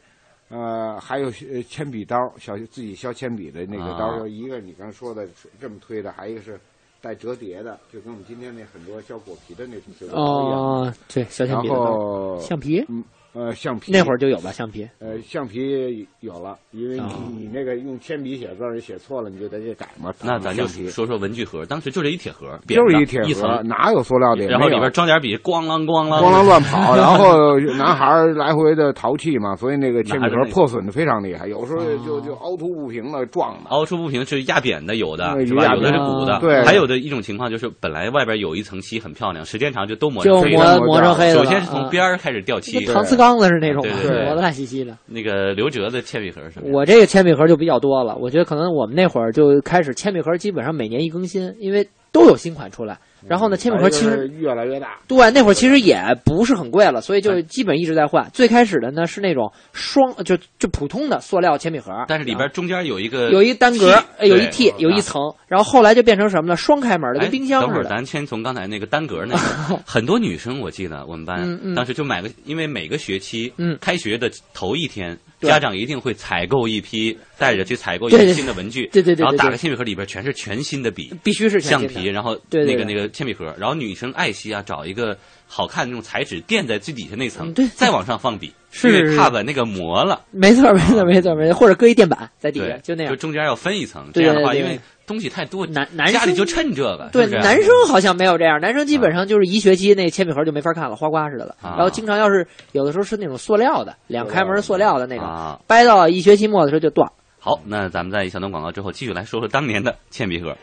[0.52, 4.28] 呃，还有呃铅笔刀，小自己削铅笔的那个刀，啊。
[4.28, 5.26] 一个你刚说的
[5.58, 6.60] 这么推的，还有一个是
[7.00, 10.60] 带折叠的，就跟我们今天那很多削果皮的那种折叠刀一样。
[10.60, 13.02] 哦，对，削铅笔的然后橡皮，嗯
[13.34, 13.90] 呃，橡皮。
[13.92, 14.86] 那会儿就有吧，橡皮。
[14.98, 17.08] 呃，橡皮有了，因为你、哦。
[17.34, 20.12] 你那个用铅笔写字儿写错了，你就得去改嘛。
[20.22, 33.70] 那咱就说说文具盒，当时就这一铁盒，就是一铁盒，哪有塑料的然后里边装点笔，咣啷咣啷，咣啷乱跑，然后 男孩儿来回的淘气嘛，所以那个铅笔盒破损的非常厉害，有时候就就凹凸不平的撞的。
[33.70, 35.74] 凹凸不平是压扁的，有的是吧？
[35.74, 36.62] 有的是鼓的，对。
[36.64, 44.98] 还有的一种情况就是本来外边有一层漆很漂亮，时间长就都磨就成黑磨磨成黑的了首先是从啊边儿开始掉漆，这搪瓷缸子是那种磨得烂兮兮的。
[45.06, 46.58] 那个刘哲的铅笔盒是？
[46.72, 52.98] 我这个铅笔盒就比较多了，我觉得可能我们那会儿就开始铅笔盒基本上每年一更新，因为都有新款出来。
[53.28, 54.98] 然后呢，铅笔盒其实越来越大。
[55.06, 58.28] 对，那会儿其实也不是很贵了，所以就基本一直在换。
[58.32, 65.22] 最开始的呢是那种双，就就普通的塑料铅笔盒，但是里边中间有一个有一单格，有一 T，有一啊层。
[65.46, 66.56] 然后后来就变成什么呢？
[66.56, 67.84] 双开门的，跟冰箱等会儿。
[67.84, 69.34] 咱先从刚才那个单格那
[69.68, 90.22] 个， 很多女生我记得我们班当时就买个，因为每个学期嗯开学的头一天，家长一定会采购一批，带着去采购一批对对新的文具，对对对然后打开铅笔盒里边全是全新的笔，必须是橡皮，然后那个那个铅笔盒，然后女生爱惜啊，找一个好看的那种彩纸垫在最底下那层嗯对，再往上放笔，是是怕把那个磨了。
[90.30, 93.16] 没错，没错，没错，没错，或者搁一垫板在底下，，就那样就。
[93.16, 101.54] 中间要分一层，这样的话，因为东西太多，男男生家里就趁这个，对，男生好像没有这样，男生基本上就是一学期那铅笔盒就没法看了，花瓜似的了。
[101.60, 105.60] 啊然后经常要是有的时候是那种塑料的，两开门塑料的那种，啊。
[105.66, 107.10] 掰到一学期末的时候就断。
[107.38, 110.56] 好，那咱们在一小段广告之后，继续来说说当年的铅笔盒。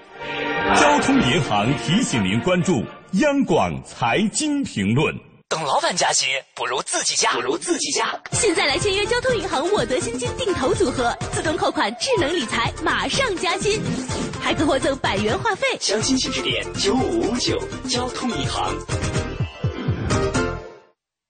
[0.75, 5.13] 交通银行提醒您关注央广财经评论。
[5.47, 8.07] 等老板加薪，不如自己加，不如自己加。
[8.33, 13.81] 现在来签约交通银行沃德新金定投组合，自动扣款，智能理财，马上加薪，
[14.39, 15.65] 还可获赠百元话费。
[15.79, 18.71] 详情请致电九五五九交通银行。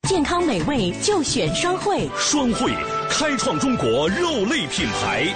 [0.10, 2.74] 健康美味就选双汇，双汇
[3.10, 5.34] 开创中国肉类品牌。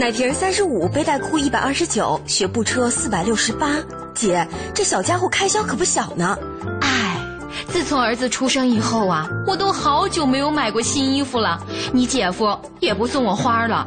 [0.00, 3.76] 奶瓶三十五，背带裤一百二十九，学步车四百六十八。
[4.14, 6.38] 姐，这小家伙开销可不小呢。
[6.80, 7.20] 唉，
[7.68, 11.62] 自从儿子出生以后啊，我都好久没有买过新衣服了。
[11.92, 13.86] 你姐夫也不送我花了。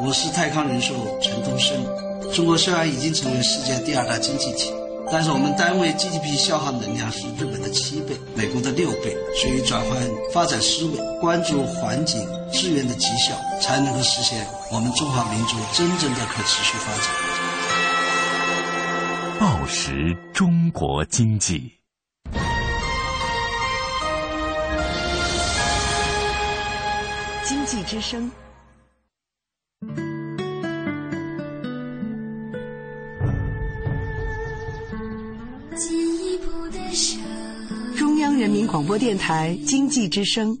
[0.00, 1.76] 我是泰康人寿陈东升。
[2.32, 4.72] 中国虽然已经成为世界第二大经济体，
[5.10, 9.16] 但是我们单位 GDP 消耗能量是日本的七倍，美国的六倍。
[9.34, 9.98] 所以转换
[10.32, 17.04] 发展思维，关注环境资源的绩效，才能够实现我们中华民族真正的可持续发展。
[19.40, 21.72] 报时中国经济。
[27.44, 28.30] 经济之声。
[37.96, 40.58] 中央人民广播电台经济之声。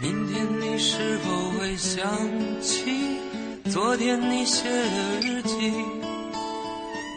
[0.00, 2.02] 明天你是否会想
[2.62, 3.18] 起
[3.70, 6.01] 昨天你写的日记？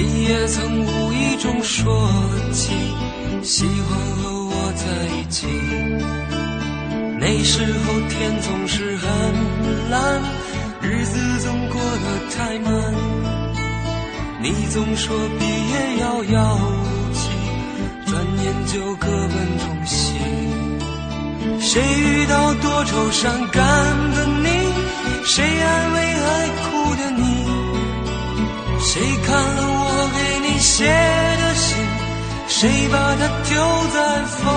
[0.00, 2.08] 你也曾无意中说
[2.52, 2.70] 起，
[3.42, 5.48] 喜欢和我在一起。
[7.18, 9.08] 那时候天总是很
[9.90, 10.22] 蓝，
[10.80, 12.70] 日子总过得太慢，
[14.40, 17.30] 你总说毕业遥遥无期，
[18.06, 20.14] 转眼就各奔东西。
[21.58, 23.64] 谁遇到多愁善感
[24.14, 24.48] 的你？
[25.24, 27.26] 谁安慰爱哭的你？
[28.80, 29.87] 谁看了我
[30.58, 31.78] 你写的信？
[32.48, 33.54] 谁把它丢
[33.94, 34.52] 在风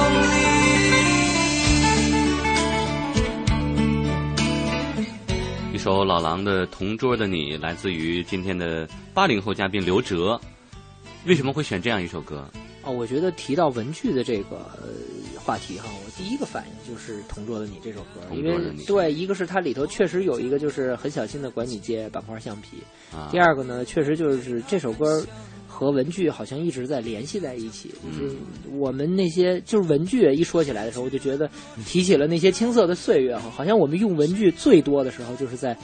[5.69, 5.75] 里？
[5.75, 10.41] 一首老狼的《同桌的你》来自于今天的八零后嘉宾刘哲。
[11.27, 12.49] 为什么会选这样一首歌？
[12.81, 14.57] 哦，我觉得提到文具的这个
[15.37, 22.77] 话题哈，我第一个反应就是《同桌的你》这首歌，因为对，一个是它里头确实有一个就是很小心的管你借板块橡皮，
[23.15, 25.23] 啊、第二个呢，确实就是这首歌
[25.85, 28.35] 和文具好像一直在联系在一起，就是
[28.71, 31.49] 我们那些就是文具一说起来的时候，我就觉得
[31.85, 35.75] 提起了那些青涩的岁月哈，好像我们用文具最多的时候就是在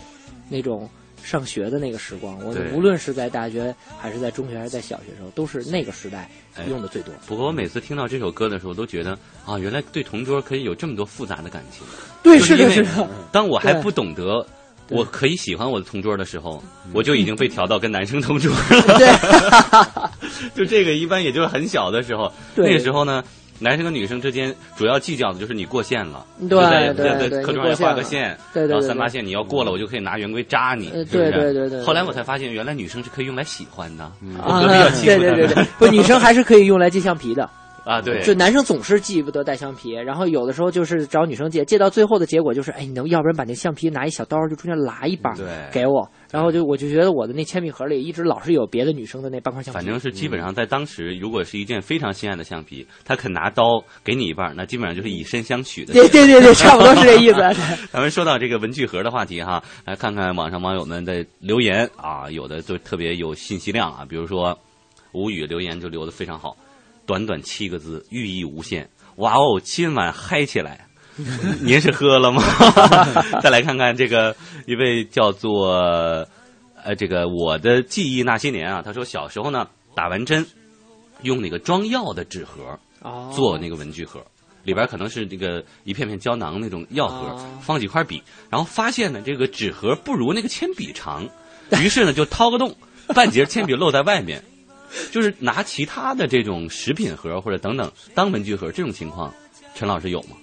[0.50, 0.88] 那种。
[1.24, 6.30] 上学的那个时光，我无论是在大学还是在中学还是在小学的时候，都是那个时代
[6.70, 7.14] 用的最多。
[7.26, 11.86] 不过我每次听到这首歌的时候，都觉得啊，原来对同桌可以有这么多复杂的感情。
[12.24, 13.10] 对，是的，是的。
[13.30, 14.46] 当我还不懂得
[14.90, 18.98] 我可以喜欢我的同桌的时候，我就已经被调到跟男生同桌了。
[18.98, 19.08] 对，
[20.56, 23.24] 就这个一般也就是很小的时候，那个时候呢。
[23.60, 31.82] 男生跟女生之间主要计较的就是你过线了，对对对在课桌上画个线，对对，然后三八线你要过了，我就可以拿圆规扎你，对对对对。
[31.82, 34.04] 后来我才发现，原来女生是可以用来喜欢的，
[34.40, 37.50] 啊，对对对对，不，女生还是可以用来借橡皮的。
[37.88, 49.78] 啊，对，就男生总是记不得带橡皮，然后有的时候就是找女生借，借到最后的结果就是，哎，你能要不然把那橡皮拿一小刀就中间拉一把，对，给我，然后就我就觉得我的那铅笔盒里一直老是有别的女生的那半块橡皮。
[49.78, 55.94] 反正是基本上在当时，如果是一件非常心爱的橡皮，他肯拿刀给你一半，那基本上就是以身相许的。
[55.94, 57.40] 对对对对， 差不多是这意思。
[57.90, 64.60] 咱们说到这个文具盒的话题哈，来看看网上网友们的留言啊，有的就特别有信息量啊，比如说
[65.14, 66.54] 吴语留言就留的非常好。
[67.08, 68.88] 短短七个字，寓意无限。
[69.16, 70.86] 哇哦，今晚嗨起来！
[71.62, 72.44] 您是喝了吗？
[73.42, 74.36] 再来看看这个
[74.68, 75.70] 一位叫做
[76.84, 80.46] 呃，这个我的记忆那些年啊，他说小时候呢打完针
[81.24, 82.78] 用那个装药的纸盒
[83.34, 84.24] 做那个文具盒，
[84.64, 91.28] 里边可能是这个一片片胶囊那种药盒，放几块笔，然后发现呢这个纸盒不如那个铅笔长，
[91.82, 92.76] 于是呢就掏个洞，
[93.16, 94.44] 半截铅笔露在外面。
[95.12, 99.34] 就是拿其他的这种食品盒或者等等当文具盒，这种情况，
[99.76, 100.36] 陈老师有吗？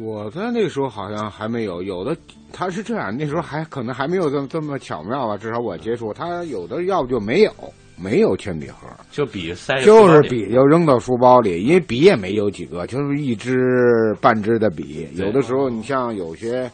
[0.00, 2.16] 我在那个时候好像还没有，有的
[2.52, 5.36] 他是这样，那时候还可能还没有这么这么巧妙吧。
[5.36, 7.52] 至少我接触，他有的要不就没有，
[7.96, 15.08] 没有铅笔盒，就笔塞，就是笔就扔到书包里，因为笔也没有几个，就是一支半支的笔。
[15.14, 16.68] 有的时候你像有些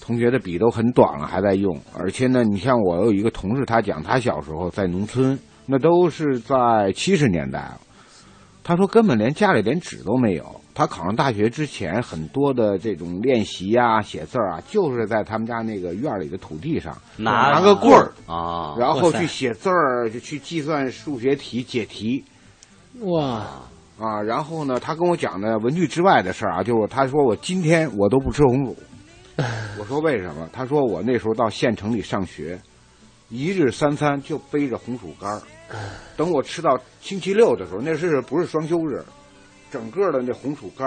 [0.00, 5.36] 同学的笔都很短了，还在用，而且呢，你像我有一个同事，他讲他小时候在农村。
[5.66, 7.80] 那都是在七十年代了，
[8.62, 10.60] 他说根本连家里连纸都没有。
[10.76, 22.24] 他考上大学之前，很多的这种练习啊、写字啊，就是在他们家那个院里的土地上拿个棍儿啊，然后去写字儿，就去计算数学题、解题。
[23.02, 23.46] 哇
[24.00, 24.20] 啊！
[24.22, 28.76] 然后呢，他跟我讲的文具之外的事儿啊，就是他说我今天我都不吃红薯。
[29.78, 30.48] 我说为什么？
[30.52, 32.58] 他说我那时候到县城里上学，
[33.28, 35.40] 一日三餐就背着红薯干儿。
[36.16, 39.02] 等我吃到星期六的时候，那是不是双休日？
[39.70, 40.86] 整个的那红薯干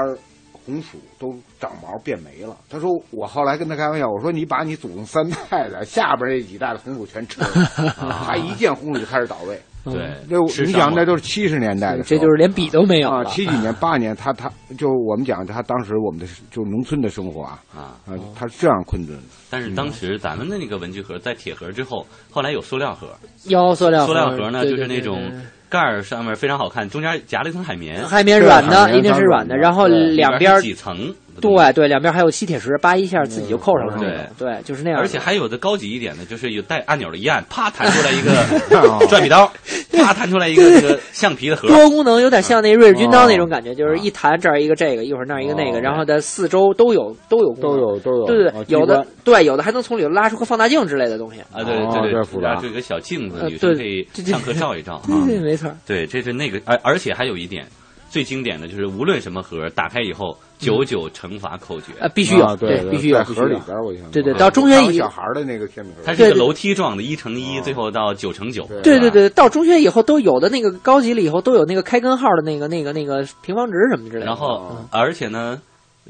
[0.54, 2.56] 红薯都长毛变没了。
[2.70, 7.48] 他说，我后来跟他开玩笑，我说你把你祖宗三代的下边那几代的红薯全吃了，
[8.26, 9.60] 他一见红薯就开始倒胃。
[9.91, 13.23] 对，那你讲那都是七十年代的，这就是连笔都没有啊。
[13.26, 17.95] 七几年、八年，他他就我们讲他当时我们的就是农村的生活啊啊，
[18.36, 19.23] 他是这样困顿的。
[19.50, 23.08] 但是当时咱们的那个文具盒在铁盒之后，后来有塑料盒，
[23.45, 25.32] 有塑料塑料盒呢，就是那种
[25.69, 31.13] 盖儿上面非常好看，中间夹了一层海绵，海绵软的，一定是软的，然后两边几层。
[31.41, 33.97] 对对，两边还有吸铁石，扒一下自己就扣上了。
[33.97, 35.00] 对对，就是那样。
[35.00, 38.31] 而且还有的高级一点的，就是有带按钮的，一按，啪弹出来一个
[39.08, 39.52] 转笔刀，
[39.94, 41.67] 啪弹出来一个这个橡皮的盒。
[41.67, 48.25] 多功能，有点像那瑞士军刀那种感觉，就是一弹这儿一个这个，一会儿那儿一个那个，然后在四周都有都有都有都有。
[48.25, 51.42] 对对对，有的对有的还能从里头拉出个放大镜之类的东西。
[51.54, 55.02] 啊对对对，复杂，就一个小镜子，女生可以上课照一照。
[55.27, 55.71] 对，没错。
[55.85, 57.65] 对，这是那个，而而且还有一点。
[58.10, 61.93] 最经典的就是无论什么盒，打开以后九九乘法口诀。
[61.99, 68.67] 啊，必须有，对，必须有盒里边我想对对，到中学以小孩的那个铅笔盒，它是一个楼梯状的，一乘一，最后到九乘九。
[68.83, 68.99] 对。
[68.99, 74.25] 对对，到中学以后都有的那个高级了以后都有那个开根号的那个那个那个平方值什么之类的。
[74.25, 75.62] 然后而且呢，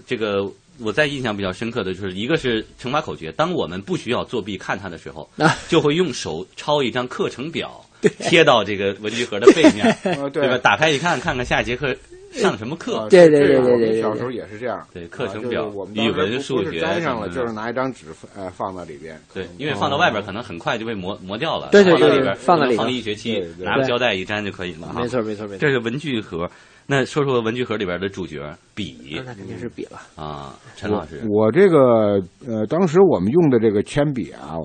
[0.06, 5.56] 这个我在印象比较深刻的就是一个是乘法口诀，当我们不需要作弊看它的时候，啊。
[5.68, 7.84] 就会用手抄一张课程表
[8.20, 10.48] 贴到这个文具盒的背面，呃 对。
[10.48, 10.58] 吧？
[10.60, 11.94] 打开一看，看看下一节课
[12.38, 13.08] 上什么课。
[13.10, 14.86] 对对对对对小时候也是这样。
[14.94, 19.20] 对课程表我们语文、数学粘上了，就是拿一张纸呃放到里边。
[19.34, 25.02] 对，因为放到外边可能很快就被磨磨掉了，对对对对放到里边放到里头一学期拿个胶带一粘就可以了哈。
[25.02, 26.50] 没错没错没错这是文具盒，
[26.86, 28.40] 那说说文具盒里边的主角
[28.74, 29.22] 笔。
[29.26, 31.22] 那肯定是笔了啊，陈老师。
[31.30, 34.56] 我这个呃，当时我们用的这个铅笔啊，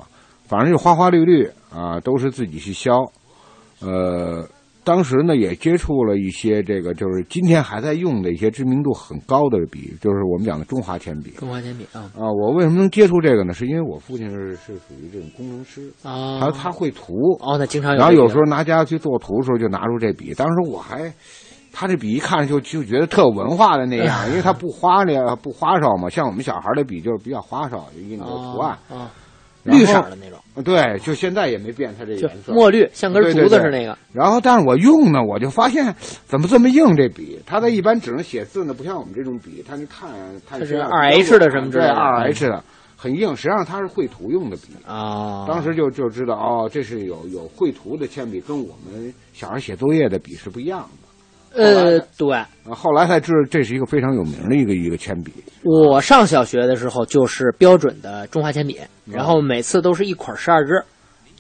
[0.47, 2.93] 反正就花花绿绿啊，都是自己去削。
[3.81, 4.47] 呃，
[4.85, 11.31] 当时呢也接触了一些这个，就是今天还在用的一些知名度很高的笔，就是我们讲的中华铅笔。
[11.33, 13.53] 中华铅笔啊啊，我为什么能接触这个呢？
[13.53, 21.13] 是因为我父亲是是属于这种工程师啊他他会涂哦，那经常有然后有时候拿家去做图的时候就拿出这笔，当时我还。
[21.75, 26.07] 他这笔一看就就觉得特有文化的那样， 因为他不花呢，不花哨嘛。
[26.11, 29.11] 像我们小孩的笔就是比较花哨，就印的图案，啊，
[29.63, 33.97] 绿色的那种，对，就现在也没变，它这就颜色墨绿，像根竹子似的那个。
[34.13, 35.95] 然后，但是我用呢，我就发现
[36.27, 37.41] 怎么这么硬这笔？
[37.47, 40.11] 它在一般只能写字呢，不像我们这种笔，它那碳
[40.47, 42.63] 碳它是纤啊 2H 的什么之类二 H 的，
[42.97, 43.35] 很硬。
[43.35, 45.47] 实际上它是绘图用的笔啊。
[45.49, 51.02] 当时就就知道哦，这是有有绘图的铅笔，跟我们小孩写作业的笔是不一样的。
[51.55, 55.33] 呃，对，啊后来才知道这是一个非常有名的一个一个铅笔。
[55.63, 60.83] 我上小学的时候就是标准的中华铅笔，嗯然后每次都是一捆十二支，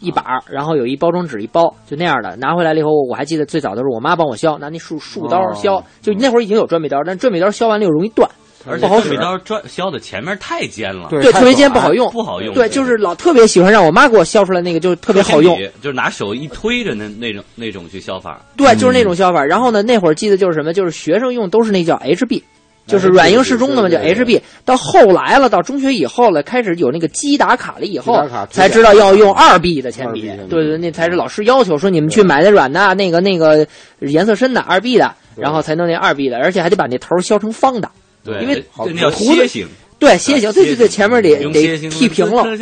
[0.00, 2.36] 一把儿，然后有一包装纸一包，就那样的。
[2.36, 8.28] 拿回来了以后，我还记得最早的是我妈帮我削，拿那树树刀哦削，就那会儿已经有转笔刀，但转笔刀削完了又容易断，
[8.66, 9.22] 而且不好使转笔。
[9.22, 12.54] 刀转削的前面太尖了，对，特别尖不好用，不好用。
[12.54, 18.40] 对，就是老特别喜欢让我妈给我削出来那个，就特别好用。，就是拿手一推着那那种那种去削法。
[18.56, 19.44] 对，就是那种削法。
[19.44, 22.42] 然后呢，那会儿记得就是什么，就是学生用都是那叫 HB，
[22.86, 24.40] 就是软硬适中的嘛，叫 HB。
[24.64, 30.38] 到后来了，到中学以后了，开始有那个机打卡了以后才知道要用二 B 的铅笔二 B 铅。
[30.38, 33.66] 笔对对，那才是老师要求说你们去买那软的，那个那个
[34.00, 37.90] 颜色深的二 B 的，然后才弄那二 B 的，而且还得把那头削成方的。
[38.24, 39.68] 对，因为这那叫涂的楔形。
[39.98, 42.42] 对，楔形，对对对，前面得得剃平了。
[42.42, 42.56] 对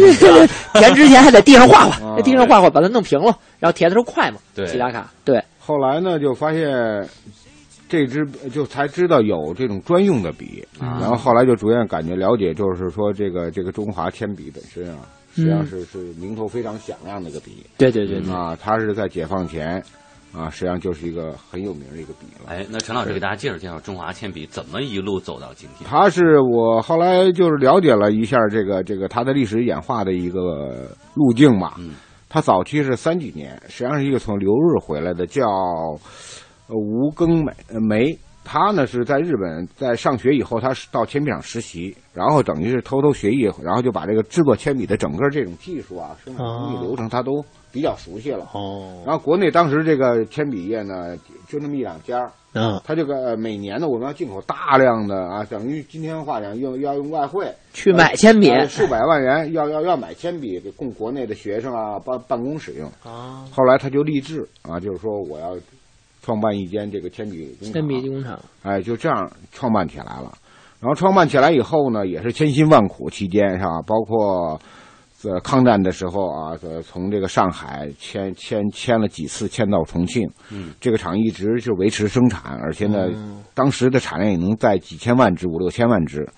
[0.00, 0.48] 对对对，
[0.80, 4.38] 填之前还在地上画画，啊在地上画画，把它弄平了，然后填的时候快嘛。
[4.52, 5.40] 对基达卡，对。
[5.60, 7.08] 后来呢，就发现
[7.88, 17.64] 这支就才知道有这种专用的笔，啊然后后来就逐渐感觉了解，就是说这个这个中华铅笔本身啊，实际上是、是名头非常响亮的一个笔。
[17.78, 19.80] 对对对对啊，它是在解放前
[20.34, 22.48] 啊，实际上就是一个很有名的一个笔了。
[22.48, 25.88] 哎，那陈老师给大家介绍介绍中华铅笔怎么一路走到今天。
[25.88, 31.74] 它是我后来就是了解了一下这个这个它的历史演化的一个路径嘛。
[31.78, 31.90] 嗯，
[32.28, 38.18] 它早期是三几年，实际上是一个从留日回来的，叫呃吴庚美呃梅。
[38.44, 47.40] 他呢是在日本在上学以后，他是到铅笔厂实习，然后等于是偷偷学艺，然后就把这个制作铅笔的整个这种技术啊、生产工艺流程，他都
[47.72, 48.46] 比较熟悉了。
[48.52, 51.16] 哦，然后国内当时这个铅笔业呢，
[51.48, 62.86] 就那么一两家，嗯，他这个每年呢，我们要进口大量的啊，等于今天话讲用要用外汇去买铅笔呃数百万元要要要买铅笔给供国内的学生啊办办公使用。
[63.02, 65.56] 啊，后来他就立志啊，就是说我要
[66.22, 68.38] 创办一间这个铅笔工厂，铅笔工厂。
[68.62, 70.32] 哎，就这样创办起来了。
[70.80, 73.80] 然后创办起来以后呢，也是千辛万苦期间，是吧？
[73.86, 74.60] 包括
[75.22, 80.28] 在抗战的时候啊，呃从这个上海迁迁迁了几次，迁到重庆。
[80.50, 83.08] 嗯，这个厂一直就维持生产，而且呢，
[83.54, 86.28] 当时的产量也能在几千万支、五六千万支。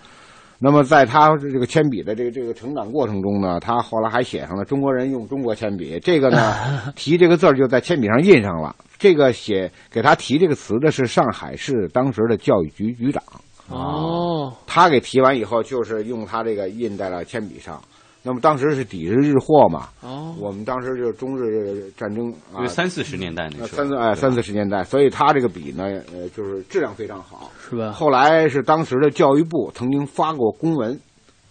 [0.58, 6.54] 那么在他这个铅笔的这个这个成长过程中呢，他后来还写上了“中国人用中国铅笔”这个呢，
[6.94, 8.74] 提这个字儿就在铅笔上印上了。
[8.98, 13.22] 这个写给他提这个词的是上海市当时的教育局局长。
[13.68, 17.82] 哦，他给提完以后，就是用他这个印在了铅笔上。
[18.26, 19.88] 那么当时是抵制日货嘛？
[20.00, 27.50] 哦，我们当时就是中日战争啊，因为三四十年代那时候，呃三四哎三四十年代，所以他这个笔呢，呃，就是质量非常好。
[27.60, 27.92] 是吧？
[27.92, 30.98] 后来是当时的教育部曾经发过公文，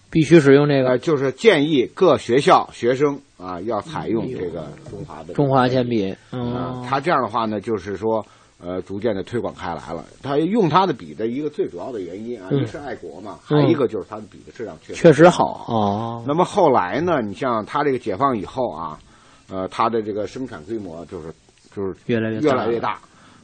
[0.10, 6.10] 必须使用这个呃，就是建议各学校学生啊要采用这个中华的中华铅笔。
[6.10, 8.26] 啊嗯，，他这样的话呢，就是说，
[8.66, 10.06] 呃，逐渐的推广开来了。
[10.22, 16.24] 他用他的笔的一个最主要的原因啊，嗯一是爱国嘛，嗯还一个就是他的笔的质量确实确实好哦。
[16.26, 18.98] 那么后来呢，你像他这个解放以后啊，
[19.50, 21.28] 呃，他的这个生产规模就是
[21.76, 23.00] 就是越来越越来越大，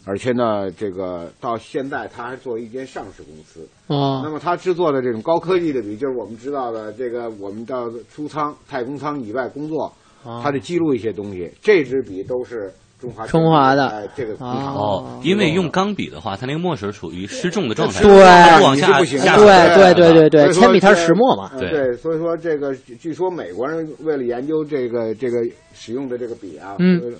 [0.05, 3.67] 而且呢，这个到现在他还做一间上市公司。
[3.87, 9.91] 哦那么他制作的这种高科技的笔，就是我们知道的这个，我们到出舱、太空舱以外工作，
[10.23, 11.51] 哦他得记录一些东西。
[11.61, 19.45] 这支笔都是中华中华的哎这个工厂哦，因为用钢笔的话，它那个墨水属于失重的状态，对它不往下不行的下对
[19.93, 25.37] 对对对对，铅笔它是石墨嘛，呃对，所以说这个据说美国人为了研究这个这个
[25.73, 26.75] 使用的这个笔啊，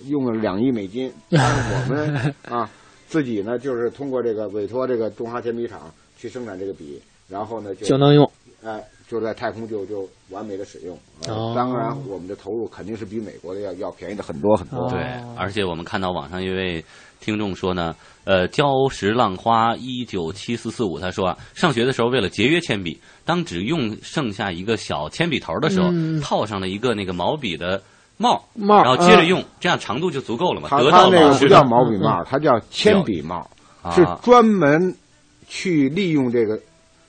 [0.10, 1.10] 用了两亿美金。
[1.32, 2.70] 我们啊
[3.08, 8.30] 自己呢，就是通过这个委托这个中华铅笔厂去生产这个笔，然后呢就能用，
[8.64, 10.98] 哎，就在太空就就完美的使用。
[11.26, 14.88] 呃哦当然，我们的投入肯定是比美国的要要便宜的很多很多。
[14.90, 15.02] 对，
[15.36, 16.84] 而且我们看到网上一位
[17.20, 26.22] 听众说呢，呃，礁石浪花一九七四四五，他说啊，上学的时候为了节约铅笔，当只用剩下一个小铅笔头的时候，嗯。
[26.22, 27.82] 套上了一个那个毛笔的
[28.18, 29.28] 帽，帽然后接着嗯。
[29.28, 33.50] 用，这样长度就足够了嘛，它得到它那个不叫毛笔帽，它叫铅笔帽，
[33.82, 34.96] 啊是专门
[35.48, 36.60] 去利用这个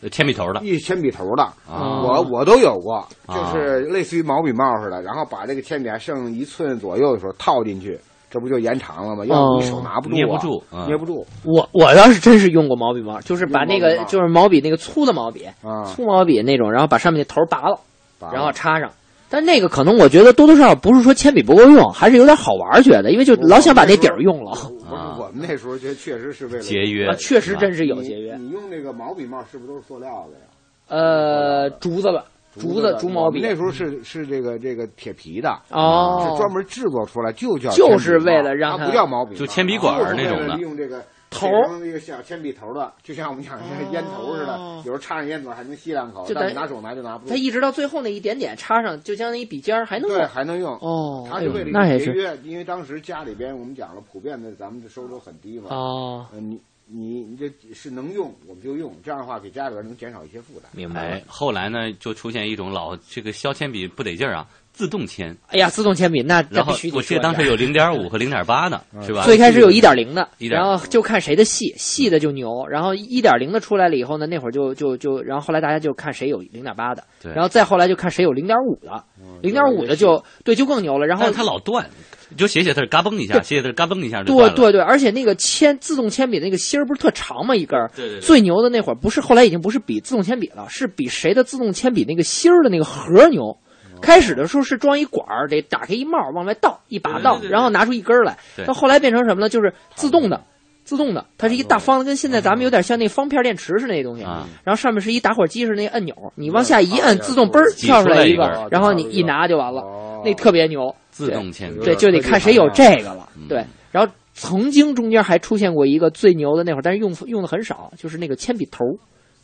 [0.09, 0.61] 铅笔头的。
[0.63, 1.43] 一铅笔头的。
[1.69, 7.99] 啊我我都有过，就啊是类似于毛笔帽似的，然后把这个铅笔还剩一寸左右的时候套进去，
[8.31, 9.25] 这不就延长了吗？
[9.27, 11.27] 要不你手拿不住啊，捏不住嗯捏不住。
[11.45, 17.79] 我我倒是真是用过毛笔帽，就是把那个就是毛笔那个粗的毛笔，啊粗毛笔那种，然后把上面那头拔了，
[18.19, 18.91] 拔了然后插上。
[19.31, 24.51] 但那个可能我觉得多多少少不是说铅笔不够用，还是有点好玩儿觉得，因为就老想把那底儿用了。
[24.53, 30.45] 不是我们那时候觉得确实是为了节约啊确实真是有节约你用那个毛笔帽是不是都是塑料的呀？
[30.89, 32.25] 呃，竹子吧，
[32.59, 40.45] 竹子竹毛笔那时候是是这个这个铁皮的哦是专门制作出来就叫就是为了让它它不叫毛笔，就铅笔管那种
[40.77, 47.31] 的头写成一个小铅笔头的，就像我们讲像烟头似的，有时候插上烟嘴还能吸两口，就等但你拿手拿就拿不住。
[47.31, 55.69] 它一直到最后那一点点插上，就相当于笔尖儿还能用对还能用哦它是为了一那也是个节约，因为当时家里边我们讲了，普遍的咱们的收入很低嘛。
[55.71, 56.61] 哦呃你
[56.93, 60.69] 你你这是能用我们就用，这样的话给家里边能减少一些负担。
[60.75, 65.37] 明白哎，后来呢，就出现一种老这个削铅笔不得劲儿啊，自动铅。
[65.49, 69.25] 哎呀，自动铅笔那那然后必须得我记得当时有零点五和零点八的，是吧？
[69.25, 72.67] 最开始有一点零的，然后就看谁的细，细的就牛。
[72.69, 79.05] 然后一点零的出来了以后呢，那会儿就就就，然后后来大家就看谁有零点八的，对然后再后来就看谁有零点五的，
[79.43, 81.07] 零点五的就对就更牛了。
[81.07, 81.87] 然后它老断，
[82.29, 84.55] 你就写写字嘎嘣一下，写写字嘎嘣一下就断了。
[84.55, 87.55] 对对对，而且那个铅自动铅笔那个芯儿不是特长吗？
[87.55, 93.59] 一根儿对对对最牛的那会儿不是后来已经不是比自动铅笔了，是比谁的自动铅笔那个芯儿的那个盒牛。
[94.01, 98.37] 哦开始的时候是装一管儿，得打开一帽儿往外倒一把倒然后拿出一根儿来。
[98.67, 99.49] 到后来变成什么呢？
[99.49, 100.41] 就是自动的，
[100.85, 104.25] 自动的，它是一大方的，跟现在咱们有点像那方片电池似的那东西。
[104.25, 109.83] 啊然后上面是一打火机似的那按钮，你往下一摁，自动嘣儿跳出来一个，然后你一拿就完了，
[110.25, 110.95] 那特别牛。
[111.11, 113.29] 自动铅笔对，就得看谁有这个了。
[113.37, 118.85] 嗯对，然后曾经中间还出现过一个最牛的那会儿，但是用用的很少，就是那个铅笔头，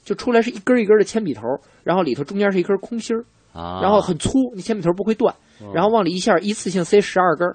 [0.04, 1.42] 就出来是一根儿一根儿的铅笔头，
[1.84, 3.24] 然后里头中间是一根空心儿，
[3.56, 5.34] 啊，然后很粗，那铅笔头不会断，
[5.72, 7.48] 然后往里一下一次性塞十二根，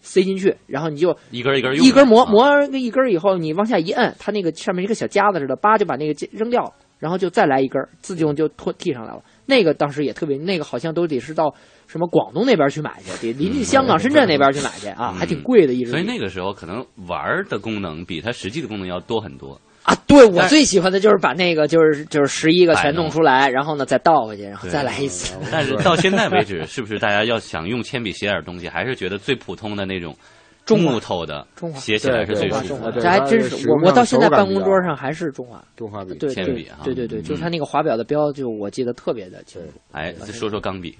[0.00, 9.22] 塞进去，然后你就一根一根用一根磨啊磨那一根以后，你往下一摁，它那个上面一个小夹子似的，叭就把那个扔掉了，然后就再来一根，自动就脱剔上来了。
[9.46, 11.54] 那个当时也特别，那个好像都得是到
[11.88, 15.90] 什么广东那边去买去，得临近香港、深圳那边去买去啊，还挺贵的一支笔。
[15.90, 19.60] 嗯所以那个时候可能玩的功能比它实际的功能要多很多。
[19.82, 25.34] 啊，对我最喜欢的就是把那个就是就是十一个全弄出来，然后呢再倒回去，然后再来一次。
[25.50, 30.14] 但是到现在为止，是不是大家要想用铅笔写点东西，还是觉得最普通的那种
[30.66, 33.00] 中木头的中华写起来是最舒服的？
[33.00, 39.80] 这还真是我我到现在办公桌上还是中华中华笔铅笔啊对对对，就是嗯它那个华表的标，就我记得特别的清楚。
[39.92, 40.96] 哎，再说说钢笔，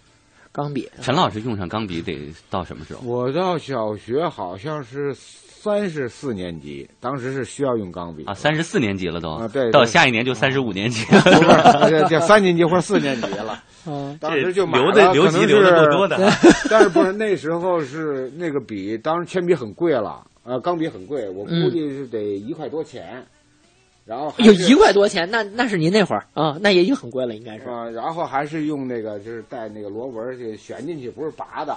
[0.53, 3.01] 钢笔，陈老师用上钢笔得到什么时候？
[3.05, 9.31] 我到小学好像是三十四年级，当时是需要用钢笔啊，三十四年级了都。
[9.31, 9.71] 啊对对。
[9.73, 13.63] 到下一年就三十五年级 不是这这三年级或者四年级了。
[13.87, 16.17] 嗯， 当时就买留的留级留的是够多的。
[16.69, 23.25] 但是不是那时候是那个笔，当时铅笔很贵了，呃，钢笔很贵，我估计是得一块多钱。
[24.11, 27.69] 然后有一块多钱，那那是您那会儿啊，那也已经很贵了，应该是。
[27.69, 31.77] 啊，然后还是用那个就是带那个螺纹儿去旋进去，不是拔的，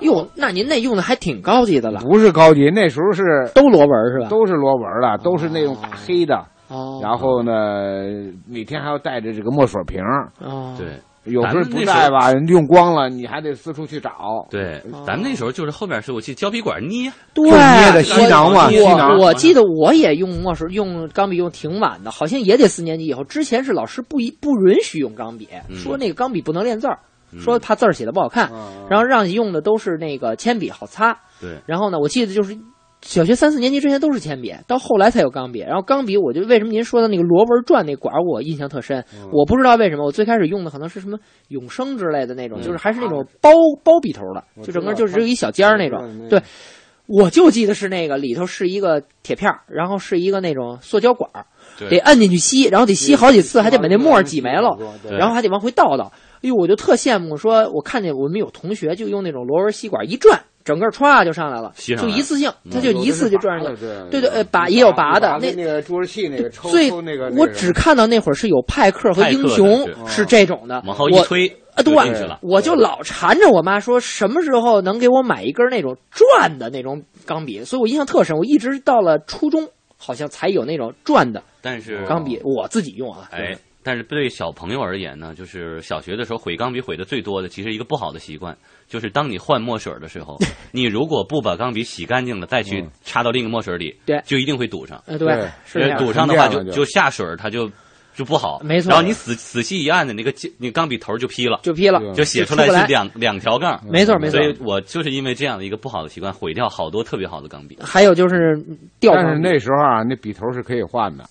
[0.00, 4.28] 哟，那您那用的还挺高级的了，不是高级，那时候是都螺纹是吧？
[4.28, 6.44] 都是螺纹的，都是那种大黑的。
[6.68, 7.52] 哦，然后呢，
[8.46, 14.46] 每天还要带着这个墨水瓶儿，哦，对，有时候不咱们那时候带吧，用光了，你还得四处去找。
[14.50, 23.22] 对，咱们那时候就是后面是我记得胶笔管捏，对，就捏的吸囊嘛我吸囊我我记得我也用墨水用钢笔用挺晚的，好像也得四年级以后。
[23.24, 26.98] 之前是老师不一不允许用钢笔，嗯说那个钢笔不能练字儿，
[27.38, 28.50] 说怕字儿写的不好看，
[28.88, 31.16] 然后让你用的都是那个铅笔好擦。
[31.40, 32.56] 对，然后呢，我记得就是
[33.00, 35.60] 小学三四年级之前都是铅笔，到后来才有钢笔。
[35.60, 39.04] 然后钢笔，我就为什么您说的那个螺纹转那管，我印象特深。
[39.32, 41.16] 我不知道为什么，我最开始用的可能是什么
[41.48, 43.50] 永生之类的那种，嗯就是还是那种包
[43.84, 46.28] 包笔头的，就整个就只有一小尖儿那种。
[46.28, 46.42] 对，
[47.06, 51.46] 我就记得是那个里头是一个铁片儿，然后是一个那种塑胶管儿，
[51.88, 54.76] 得摁进去吸，然后得吸好几次，还得把那沫儿挤没了，
[55.16, 56.12] 然后还得往回倒倒。
[56.38, 63.80] 哎呦，我就特羡慕，说我看见我们有同学就用那种螺纹吸管一转，整个歘就上来了，就一次性，他就一次就转上去。
[64.10, 66.70] 对对对，呃，拔也有拔的，那那个注射器那个抽
[67.02, 71.94] 那个，我只看到那会儿是有派克和英雄是这种的，往后一我推啊，对
[72.42, 78.36] 我就老缠着我妈说什么时候能给我买一根那种转的那种钢笔，所以我印象特深。
[78.36, 83.28] 我一直到了初中，好像才有那种转的但是钢笔，我自己用啊。
[83.30, 88.56] 哎，但是对小朋友而言呢，就是小学的时候毁钢笔毁的最多的，其实一个不好的习惯，
[88.88, 90.36] 就是当你换墨水的时候，
[90.72, 94.20] 你如果不把钢笔洗干净了，再去插到另一个墨水里，对。
[94.24, 95.02] 就一定会堵上。
[95.06, 95.32] 呃对。
[95.64, 97.70] 是这样堵上的话就就就下水它就。
[98.16, 98.90] 就不好，没错。
[98.90, 102.00] 然后你仔仔细一按的，那个那钢笔头就劈了，就劈了。
[102.14, 103.80] 就写出来是两两条杠。
[103.88, 104.40] 没错没错。
[104.40, 107.78] 所以我就是因为这样的一个不好的习惯，毁掉好多特别好的钢笔。
[107.80, 108.60] 还有就是
[108.98, 111.22] 掉但是，那时候啊，那笔头是可以换的，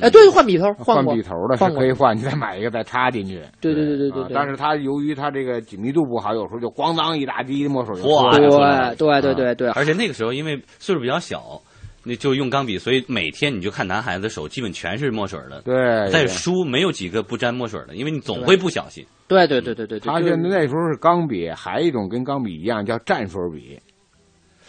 [0.00, 3.40] 哎，对，换笔头，换笔头的是可以换， 你再买一个再插进去。
[3.60, 4.32] 对对对对对。
[4.34, 11.60] 但是它由于它这个紧密度不好，有时候就咣当一大滴墨水就哗出来了就出来了对对对对，而且那个时候因为岁数比较小，
[12.02, 15.62] 那就用钢笔，所以每天你就看男孩子手基本全是墨水的。
[15.62, 19.04] 对对在书没有几个不沾墨水的，因为你总会不小心。
[19.26, 23.78] 对对对对对对，它就是那时候是钢笔，还有一种跟钢笔一样叫蘸水笔。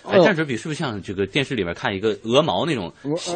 [0.07, 2.91] 哎，蘸水笔是不是像这个电视里面看一个鹅毛那种？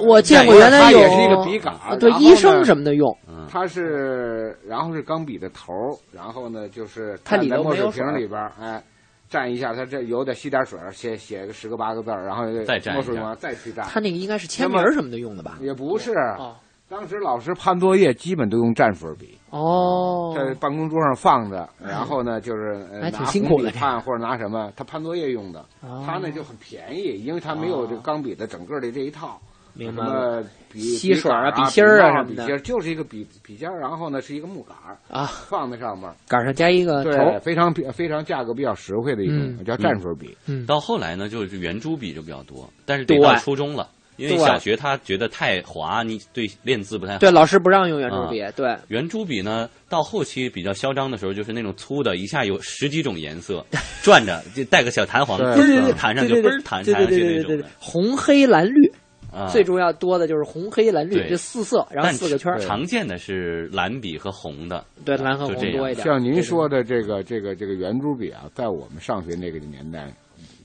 [0.05, 3.15] 我见过原来有它也是一个笔杆啊，对医生什么的用，
[3.49, 8.83] 它是，然后是钢笔的头儿，然后呢就是它里头蘸在墨水瓶里边儿，哎，
[9.29, 13.83] 蘸一下，它这有点吸点水，写写个十个八个字儿，然后再蘸一下墨水往再去蘸。
[13.83, 15.57] 它那个应该是签名儿什么的用的吧？
[15.61, 16.55] 也不是，哦
[16.89, 23.63] 当时老师判作业基本都用蘸水笔，哦，在办公桌上放着，然后呢就是呃拿辛苦的。
[23.63, 26.03] 红笔判或者拿什么，他判作业用的，哦。
[26.05, 29.39] 他呢就很便宜，因为他没有这个钢笔的整个的这一套。
[29.75, 32.43] 明白什了么笔吸水啊笔芯儿啊什么的。
[32.43, 37.11] 笔芯就是一个笔笔尖儿，然后呢是一个木杆儿啊，放在上面，杆上加一个头。
[37.11, 39.63] 对，非常非常价格比较实惠的一种，嗯。
[39.63, 40.35] 叫蘸水笔。
[40.47, 43.23] 嗯，到后来呢，就是圆珠笔就比较多，但是得对。
[43.23, 43.87] 到初中了，
[44.19, 47.19] 因为小学他觉得太滑，你对练字不太好。
[47.19, 53.65] 对，老师不让用圆珠笔，啊对，圆珠笔呢，到后期比较嚣张的时候，就是那种粗的，一下有十几种颜色，
[54.03, 58.91] 转着就带个小弹簧，对嘣对对儿弹上去，对对嘣儿弹上对对对对对去那种。，红黑蓝绿，
[59.31, 66.05] 啊最重要多的就是红黑蓝绿这四色，然后四个圈，常见的是蓝笔和红的，对蓝和红多一点。
[66.05, 70.11] 像您说的这个这个这个圆珠笔啊，在我们上学那个年代，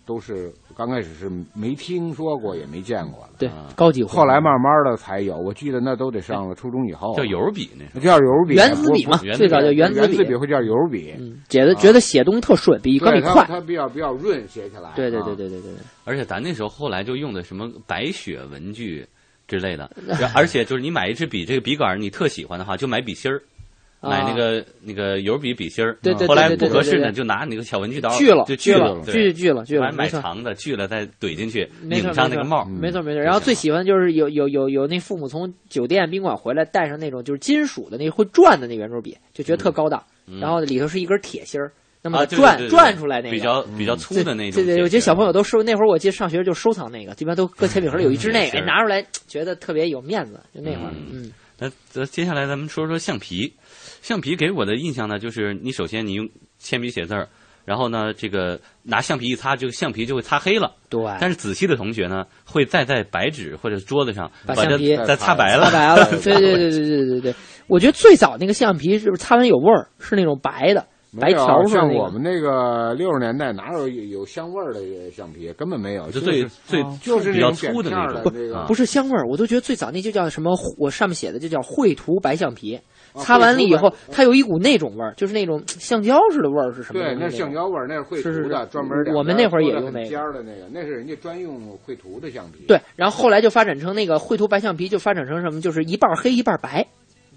[0.07, 3.31] 都是刚开始是没听说过也没见过的。
[3.39, 7.15] 对，高级后来慢慢的才有，我记得那都得上了初中以后。
[7.17, 11.15] 叫油笔那那叫油笔，原子笔嘛最早叫原原子笔笔会叫油笔。
[11.19, 13.33] 嗯，觉得觉得写东西特顺，比钢笔快。
[13.33, 14.93] 对它它比较比较润，写起来。
[14.95, 15.73] 对对啊对对对对，
[16.05, 19.07] 而且咱那时候后来就用的什么白雪文具
[19.49, 19.91] 之类的，
[20.21, 23.41] 然而且就是你买一支笔，这个笔杆儿你特喜欢的话，就买笔芯儿。
[24.05, 33.21] 啊买那个那个油笔笔芯儿，对对对后来不合适呢，就拿那个小文具刀锯了就锯了锯锯了锯了买长的锯了再怼进去，拧上那个帽，没错没错。
[33.21, 40.03] 然后最喜欢就是有有有有那父母从酒店宾馆回来带上那种就是金属的那个会转的那圆珠笔，就觉得特高档。
[40.27, 50.41] 嗯然后里头是一根铁芯儿，那么转转出来那个比较比较粗的那种对对，我觉得小朋友都收，那会儿我记得上学就收藏那个，基本上都搁铅笔盒里有一支那个，拿出来觉得特别有面子。
[50.55, 53.53] 就那会儿，嗯，那那接下来咱们说说橡皮，
[54.05, 56.29] 橡皮给我的印象呢，就是你首先你用
[56.59, 57.27] 铅笔写字儿，
[57.65, 60.75] 然后呢，这个拿橡皮一擦，这个橡皮就会擦黑了。
[60.91, 61.03] 对。
[61.19, 65.71] 但是仔细的同学呢，会再在白纸或者桌子上把它橡皮再擦白了。
[65.71, 66.05] 擦白了。
[66.23, 67.35] 对对对对对对对，
[67.67, 70.87] 我觉得最早那个橡皮是不是擦完有味儿，是那种白的。
[71.19, 75.51] 白条像我们那个六十年代哪有有香味儿的橡皮？
[75.53, 82.79] 根本没有，就就是最最就是比较粗的那种那个不是香味儿，我都觉得最早那就叫什么，我上面写的就叫绘图白橡皮。
[83.15, 92.67] 啊擦完了以后，它有一股那种味儿，就是那种橡胶似的味儿，是什么对，那是橡胶味儿，那是绘图的，是专门我们那会儿也用那个尖儿的那个，那是人家专用绘图的橡皮。
[92.67, 96.87] 对，然后后来就发展成那个绘图白橡皮，就发展成什么，就是一半儿黑一半儿白。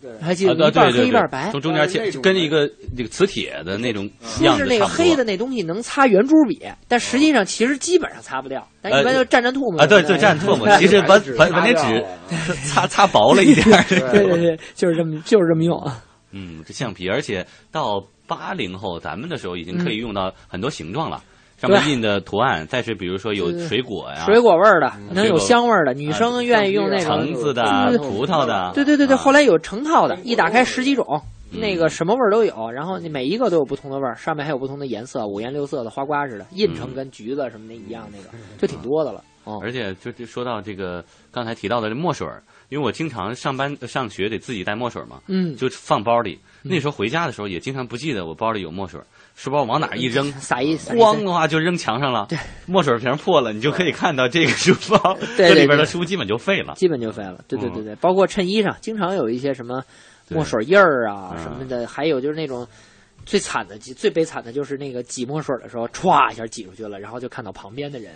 [0.02, 4.10] 对还记得一半儿对对黑一半白，从中间切跟一个那个磁铁的那种
[4.41, 12.06] 样子说是那个黑的那东西能擦圆珠笔，但实际上其实基本上擦不掉，但一般就蘸蘸唾沫啊，对对，蘸唾沫， 其实把把把那纸
[12.66, 13.66] 擦擦薄了一点。
[13.89, 16.04] 对对对，就是这么就是这么用啊。
[16.32, 21.24] 嗯，这橡皮，而且到八零后，咱们的时候已经可以用到很多形状了。
[21.58, 27.64] 上面对印的图案，再是比如说有水果呀，水果味儿的，嗯能有香味儿的，女生愿意用那个橙子的、
[27.97, 38.30] 葡萄的，对对对对，后来有成套的，一打开十几种，那个什么味儿都有，然后每一个都有不同的味儿，上面还有不同的颜色，五颜六色的花瓜似的，印成跟橘子什么的一样，那个
[38.60, 39.24] 就挺多的了。
[39.43, 41.01] 哦，而且就就说到这个
[41.32, 46.38] 刚才提到的这墨水儿，因为我经常上班上学得自己带墨水嘛，嗯，就放包里。
[46.64, 48.99] 那时候回家的时候也经常不记得我包里有墨水，
[49.38, 52.26] 书包往哪一扔， 撒一咣的话就扔墙上了。
[52.28, 57.40] 对，墨水瓶破了，你就可以看到这个书包对这里边的书基本就废了，基本就废了。
[57.48, 59.82] 对对对对，包括衬衣上经常有一些什么
[60.30, 62.68] 墨水印儿啊什么的，还有就是那种。
[63.26, 68.14] 最惨的、最悲惨的就是那个挤墨水的时候，歘一下挤出去了，然后就看到旁边的人，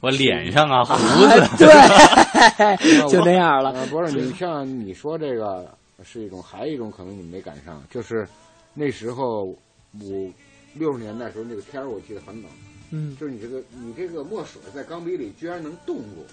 [0.00, 3.70] 我脸上啊胡子，对， 就那样了。
[3.90, 5.70] 不是你像你说这个
[6.02, 8.26] 是一种，还有一种可能你没赶上，就是
[8.72, 9.54] 那时候
[10.00, 10.32] 五
[10.74, 12.50] 六十年代时候那个天儿，我记得很冷，
[12.92, 16.24] 嗯，就是你这个你这个墨水在钢笔里居然能冻住。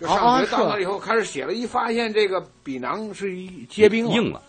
[0.00, 4.40] 就啊上学到了以后开始写了，一发现这个笔囊是一结冰了，硬了。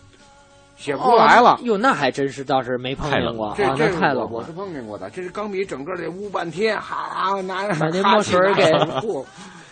[0.74, 4.26] 写不出来了，哟，那还真是倒是没碰见过，这这太冷了。
[4.26, 8.72] 我是碰见过的，这是钢笔整个得捂半天，哈拿 把那墨水给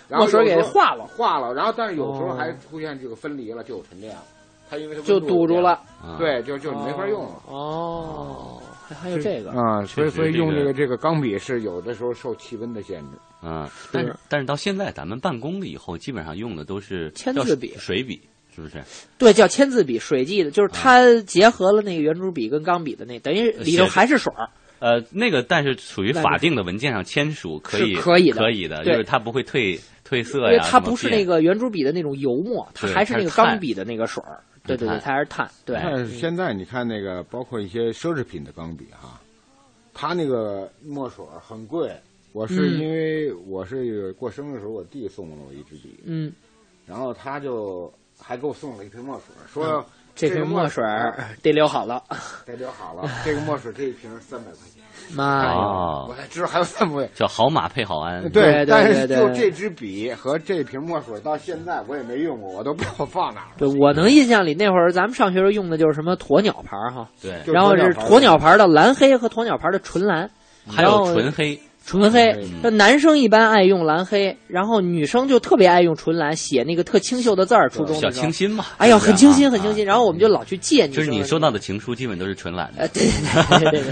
[0.09, 1.55] 墨水给化了，化了。
[1.55, 4.23] 然后，但是有时候还出现这个分离了，就有沉淀了。
[4.71, 5.81] 它因为它就堵住了，
[6.19, 7.35] 对，就就没法用了。
[7.47, 13.69] 哦，还有这个啊，所以所以用这个这个钢笔是有的时候受气温的限制啊。
[13.91, 18.21] 但是但是到现在咱们办公了以后，基本上用的都是签字笔、水笔。
[18.53, 18.83] 是不是？
[19.17, 24.51] 对，叫签字笔，水迹的，就是它结合了那个圆珠笔跟钢笔的那，等于里头还是水儿。
[24.81, 30.51] 呃，那个但是属于法定的文件上签署可以，可以的，可以的，就是它不会褪褪色呀。
[30.51, 34.43] 因为它不是那个圆珠笔的那种油墨，它还是那个钢笔的那个水儿。
[34.77, 35.51] 对对对，它还是碳。
[35.65, 35.79] 对。
[35.83, 39.21] 但是现在你看那个，包括一些奢侈品的钢笔哈，
[39.95, 41.95] 它那个墨水很贵。
[42.33, 46.33] 我是因为我是过生日的时候，我弟送了我一支笔，嗯，
[46.87, 47.93] 然后他就。
[48.23, 49.83] 还给我送了一瓶墨水，说
[50.15, 50.85] 这瓶墨水
[51.41, 52.05] 得留好了，
[52.45, 53.09] 得留好了。
[53.25, 54.80] 这个墨水这一瓶三百块钱，
[55.15, 55.55] 妈呀！
[56.09, 58.29] 我才知道还有这么位，叫好马配好鞍。
[58.31, 63.49] 对，但是就这支笔和这瓶墨水到现在我也没用过，我都不知道放哪儿。
[63.59, 70.31] 对我能印象里那会儿咱们上学时候用的就是什么鸵鸟牌哈，对，然后是鸵鸟牌的蓝黑和鸵鸟牌的纯蓝，
[70.69, 71.61] 还有纯黑。
[71.85, 77.69] 纯黑，那男生一般爱用蓝黑，然后女生就特别爱用纯蓝，写那个特清秀的字儿。
[77.69, 79.85] 初中小清新嘛，哎呀，很清新，很清新。
[79.85, 80.87] 然后我们就老去借。
[80.87, 82.87] 就是你收到的情书基本都是纯蓝的。
[82.89, 83.03] 对
[83.59, 83.83] 对对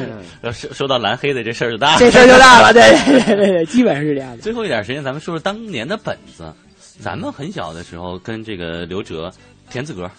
[0.43, 0.53] 对。
[0.53, 1.99] 收 收到蓝黑的这事儿就大了。
[1.99, 4.43] 这事儿就大了，对对对对，基本上是这样的。
[4.43, 6.45] 最后一点时间，咱们说说当年的本子。
[7.01, 9.33] 咱们很小的时候跟这个刘哲
[9.71, 10.11] 田字格，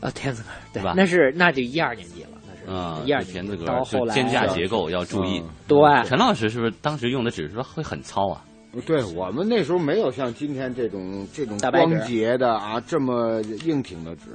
[0.00, 0.92] 啊，田字格对吧？
[0.96, 2.30] 那是那就一二年级了。
[2.66, 5.42] 啊，一二田字格，到后来肩架结构要注意。
[5.66, 8.44] 对，陈老师是不是当时用的纸说会很糙啊？
[8.86, 14.26] 对我们那时候没有像今天这种这种光洁的啊这么硬挺的纸，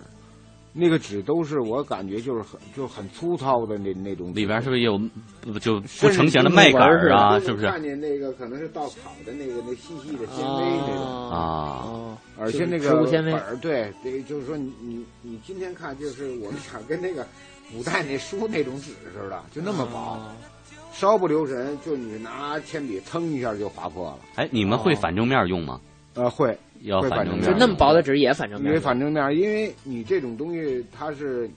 [0.74, 4.36] 那个纸都是我感觉就是很就很粗糙的那那种。
[4.36, 5.00] 里边是不是也有
[5.62, 6.82] 就不成形的麦秆
[7.14, 7.40] 啊？
[7.40, 7.66] 是不是？
[7.66, 17.26] 看见那个可能是稻草的那个那细细的纤维那种啊，而且那个植物纤维对对，就是说你你你今天看就是我们想跟那个。
[17.72, 20.20] 古代那书那种纸似的，就那么薄，
[20.94, 24.20] 稍不留神，就你拿铅笔蹭一下就划破了。
[24.36, 25.80] 哎，你们会反正面用吗？
[26.14, 28.68] 呃，会，要反正面，就那么薄的纸也反正面。
[28.68, 31.50] 因为反正面，因为你这种东西它是。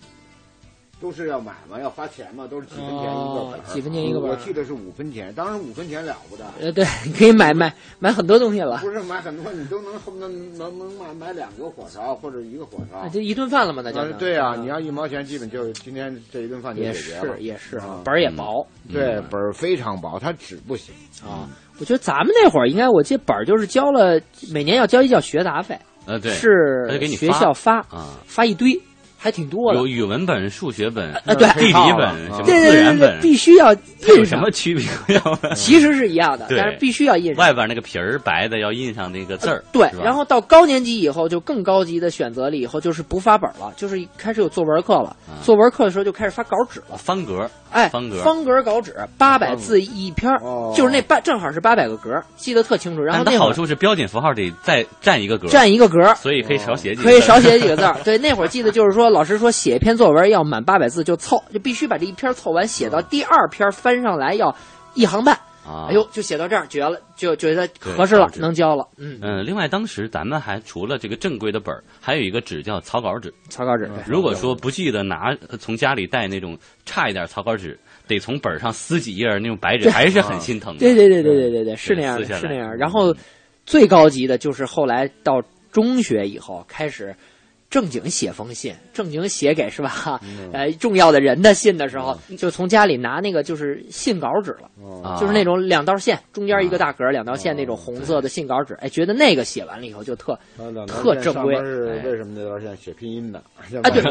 [1.01, 6.45] 都是要买嘛，要花钱嘛，都是几分钱一个本几分钱一个本我记得是五分钱，当然五分钱了不得。
[6.61, 6.85] 呃，对，
[7.17, 8.79] 可以买买买很多东西了。
[8.79, 13.09] 不是买很多，你都能能能能买买两个火烧或者一个火烧。
[13.09, 14.13] 就一顿饭了嘛，那就。
[14.19, 17.39] 对啊，你要一毛钱，基本就今天这一顿饭就解决了。
[17.39, 18.67] 也是也是，本儿也薄。
[18.93, 20.95] 对，本儿非常薄，它纸不行
[21.25, 21.49] 啊。
[21.79, 24.21] 我觉得咱们那会儿应该，我记得本儿就是交了，
[24.53, 25.79] 每年要交一叫学杂费。
[26.07, 28.81] 呃，对，是学校发啊，发一堆。
[29.19, 33.81] 还挺多的，有语文本、数学本、呃，对，地理本、什么自然本，必须要印
[34.17, 34.87] 有什么区别？
[35.57, 37.45] 其实是一样的，但是必须要印上。
[37.45, 39.65] 外边那个皮儿白的要印上那个字儿。
[39.73, 45.17] 对，然后到高年级以后就更高级的选择了，以后就是不发本了，就是开始有作文课了。
[45.43, 50.31] 作文课的时候就开始发稿纸了，方格，哎，方格，方格稿纸，八百字一篇，
[50.77, 53.03] 就是那八正好是八百个格，记得特清楚。
[53.03, 57.85] 然后那好处是标点符号得再占一个格，占一个格，所以可以少写几个，可以少写几个字。
[58.05, 59.97] 对，那会儿记得就是说，老师说写一篇。
[59.99, 64.55] 作文要满八百字就凑，就必须把这一篇凑完，写到第二篇翻上来要
[64.95, 65.37] 一行半。
[65.67, 68.87] 哎呦，就写到这儿绝了，就觉得合适了，能交了。
[68.97, 69.45] 嗯嗯。
[69.45, 73.35] 另外，当时咱们还除了这个正规的本儿，还有一个纸叫草稿纸。
[73.49, 73.91] 草稿纸。
[74.07, 76.57] 如果说不记得拿从家里带那种
[76.87, 80.79] 差一点草稿纸，得从本上撕几页那种白纸，还是很心疼的。
[80.79, 82.77] 对对对对对对对，是那样的，是那样。
[82.77, 83.13] 然后
[83.67, 85.43] 最高级的就是后来到
[85.73, 87.17] 中学以后开始。
[87.71, 90.21] 正经写封信，正经写给是吧？
[90.53, 98.73] 呃，重要的人的信的时候，就从家里拿那个就是信稿纸了，就是那种两道线，中间一个大格，两道线那种红色的信稿纸。
[98.81, 100.39] 哎，觉得那个写完了以后就特
[100.87, 101.55] 特正规。
[101.57, 103.39] 是为什么那段线写拼音的？
[103.83, 104.03] 啊，对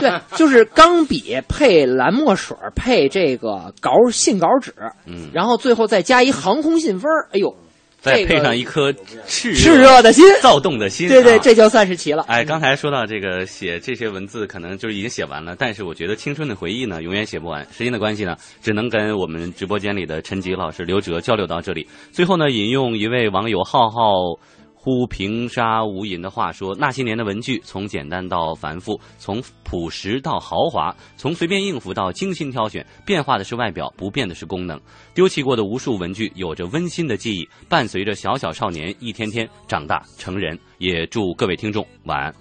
[0.00, 4.72] 对， 就是钢笔配蓝墨水配这个稿信稿纸，
[5.04, 7.54] 嗯，然后最后再加一航空信封哎呦。
[8.02, 8.90] 再配上一颗
[9.26, 12.24] 炽炽热的心、躁动的心，对对，这就算是齐了。
[12.28, 17.64] 哎，刚才说到这个写这些文字，可能就是已经写完了，但是我觉得青春的回忆呢，永远写不完。
[17.72, 21.86] 时间的关系呢，只能跟我们直播间里的陈吉老师、刘哲交流到这里。
[22.10, 24.36] 最后呢，引用一位网友浩浩。
[24.84, 34.80] 乎平沙无垠的话说：“那些年的文具，从简单到繁复，从朴实到豪华，从随便应付到精心挑选，变化的是外表，不变的是功能。
[35.14, 40.58] 丢弃过的无数文具，有着温馨的记忆，伴随着小小少年一天天长大成人。
[40.78, 42.34] 也祝各位听众晚安。”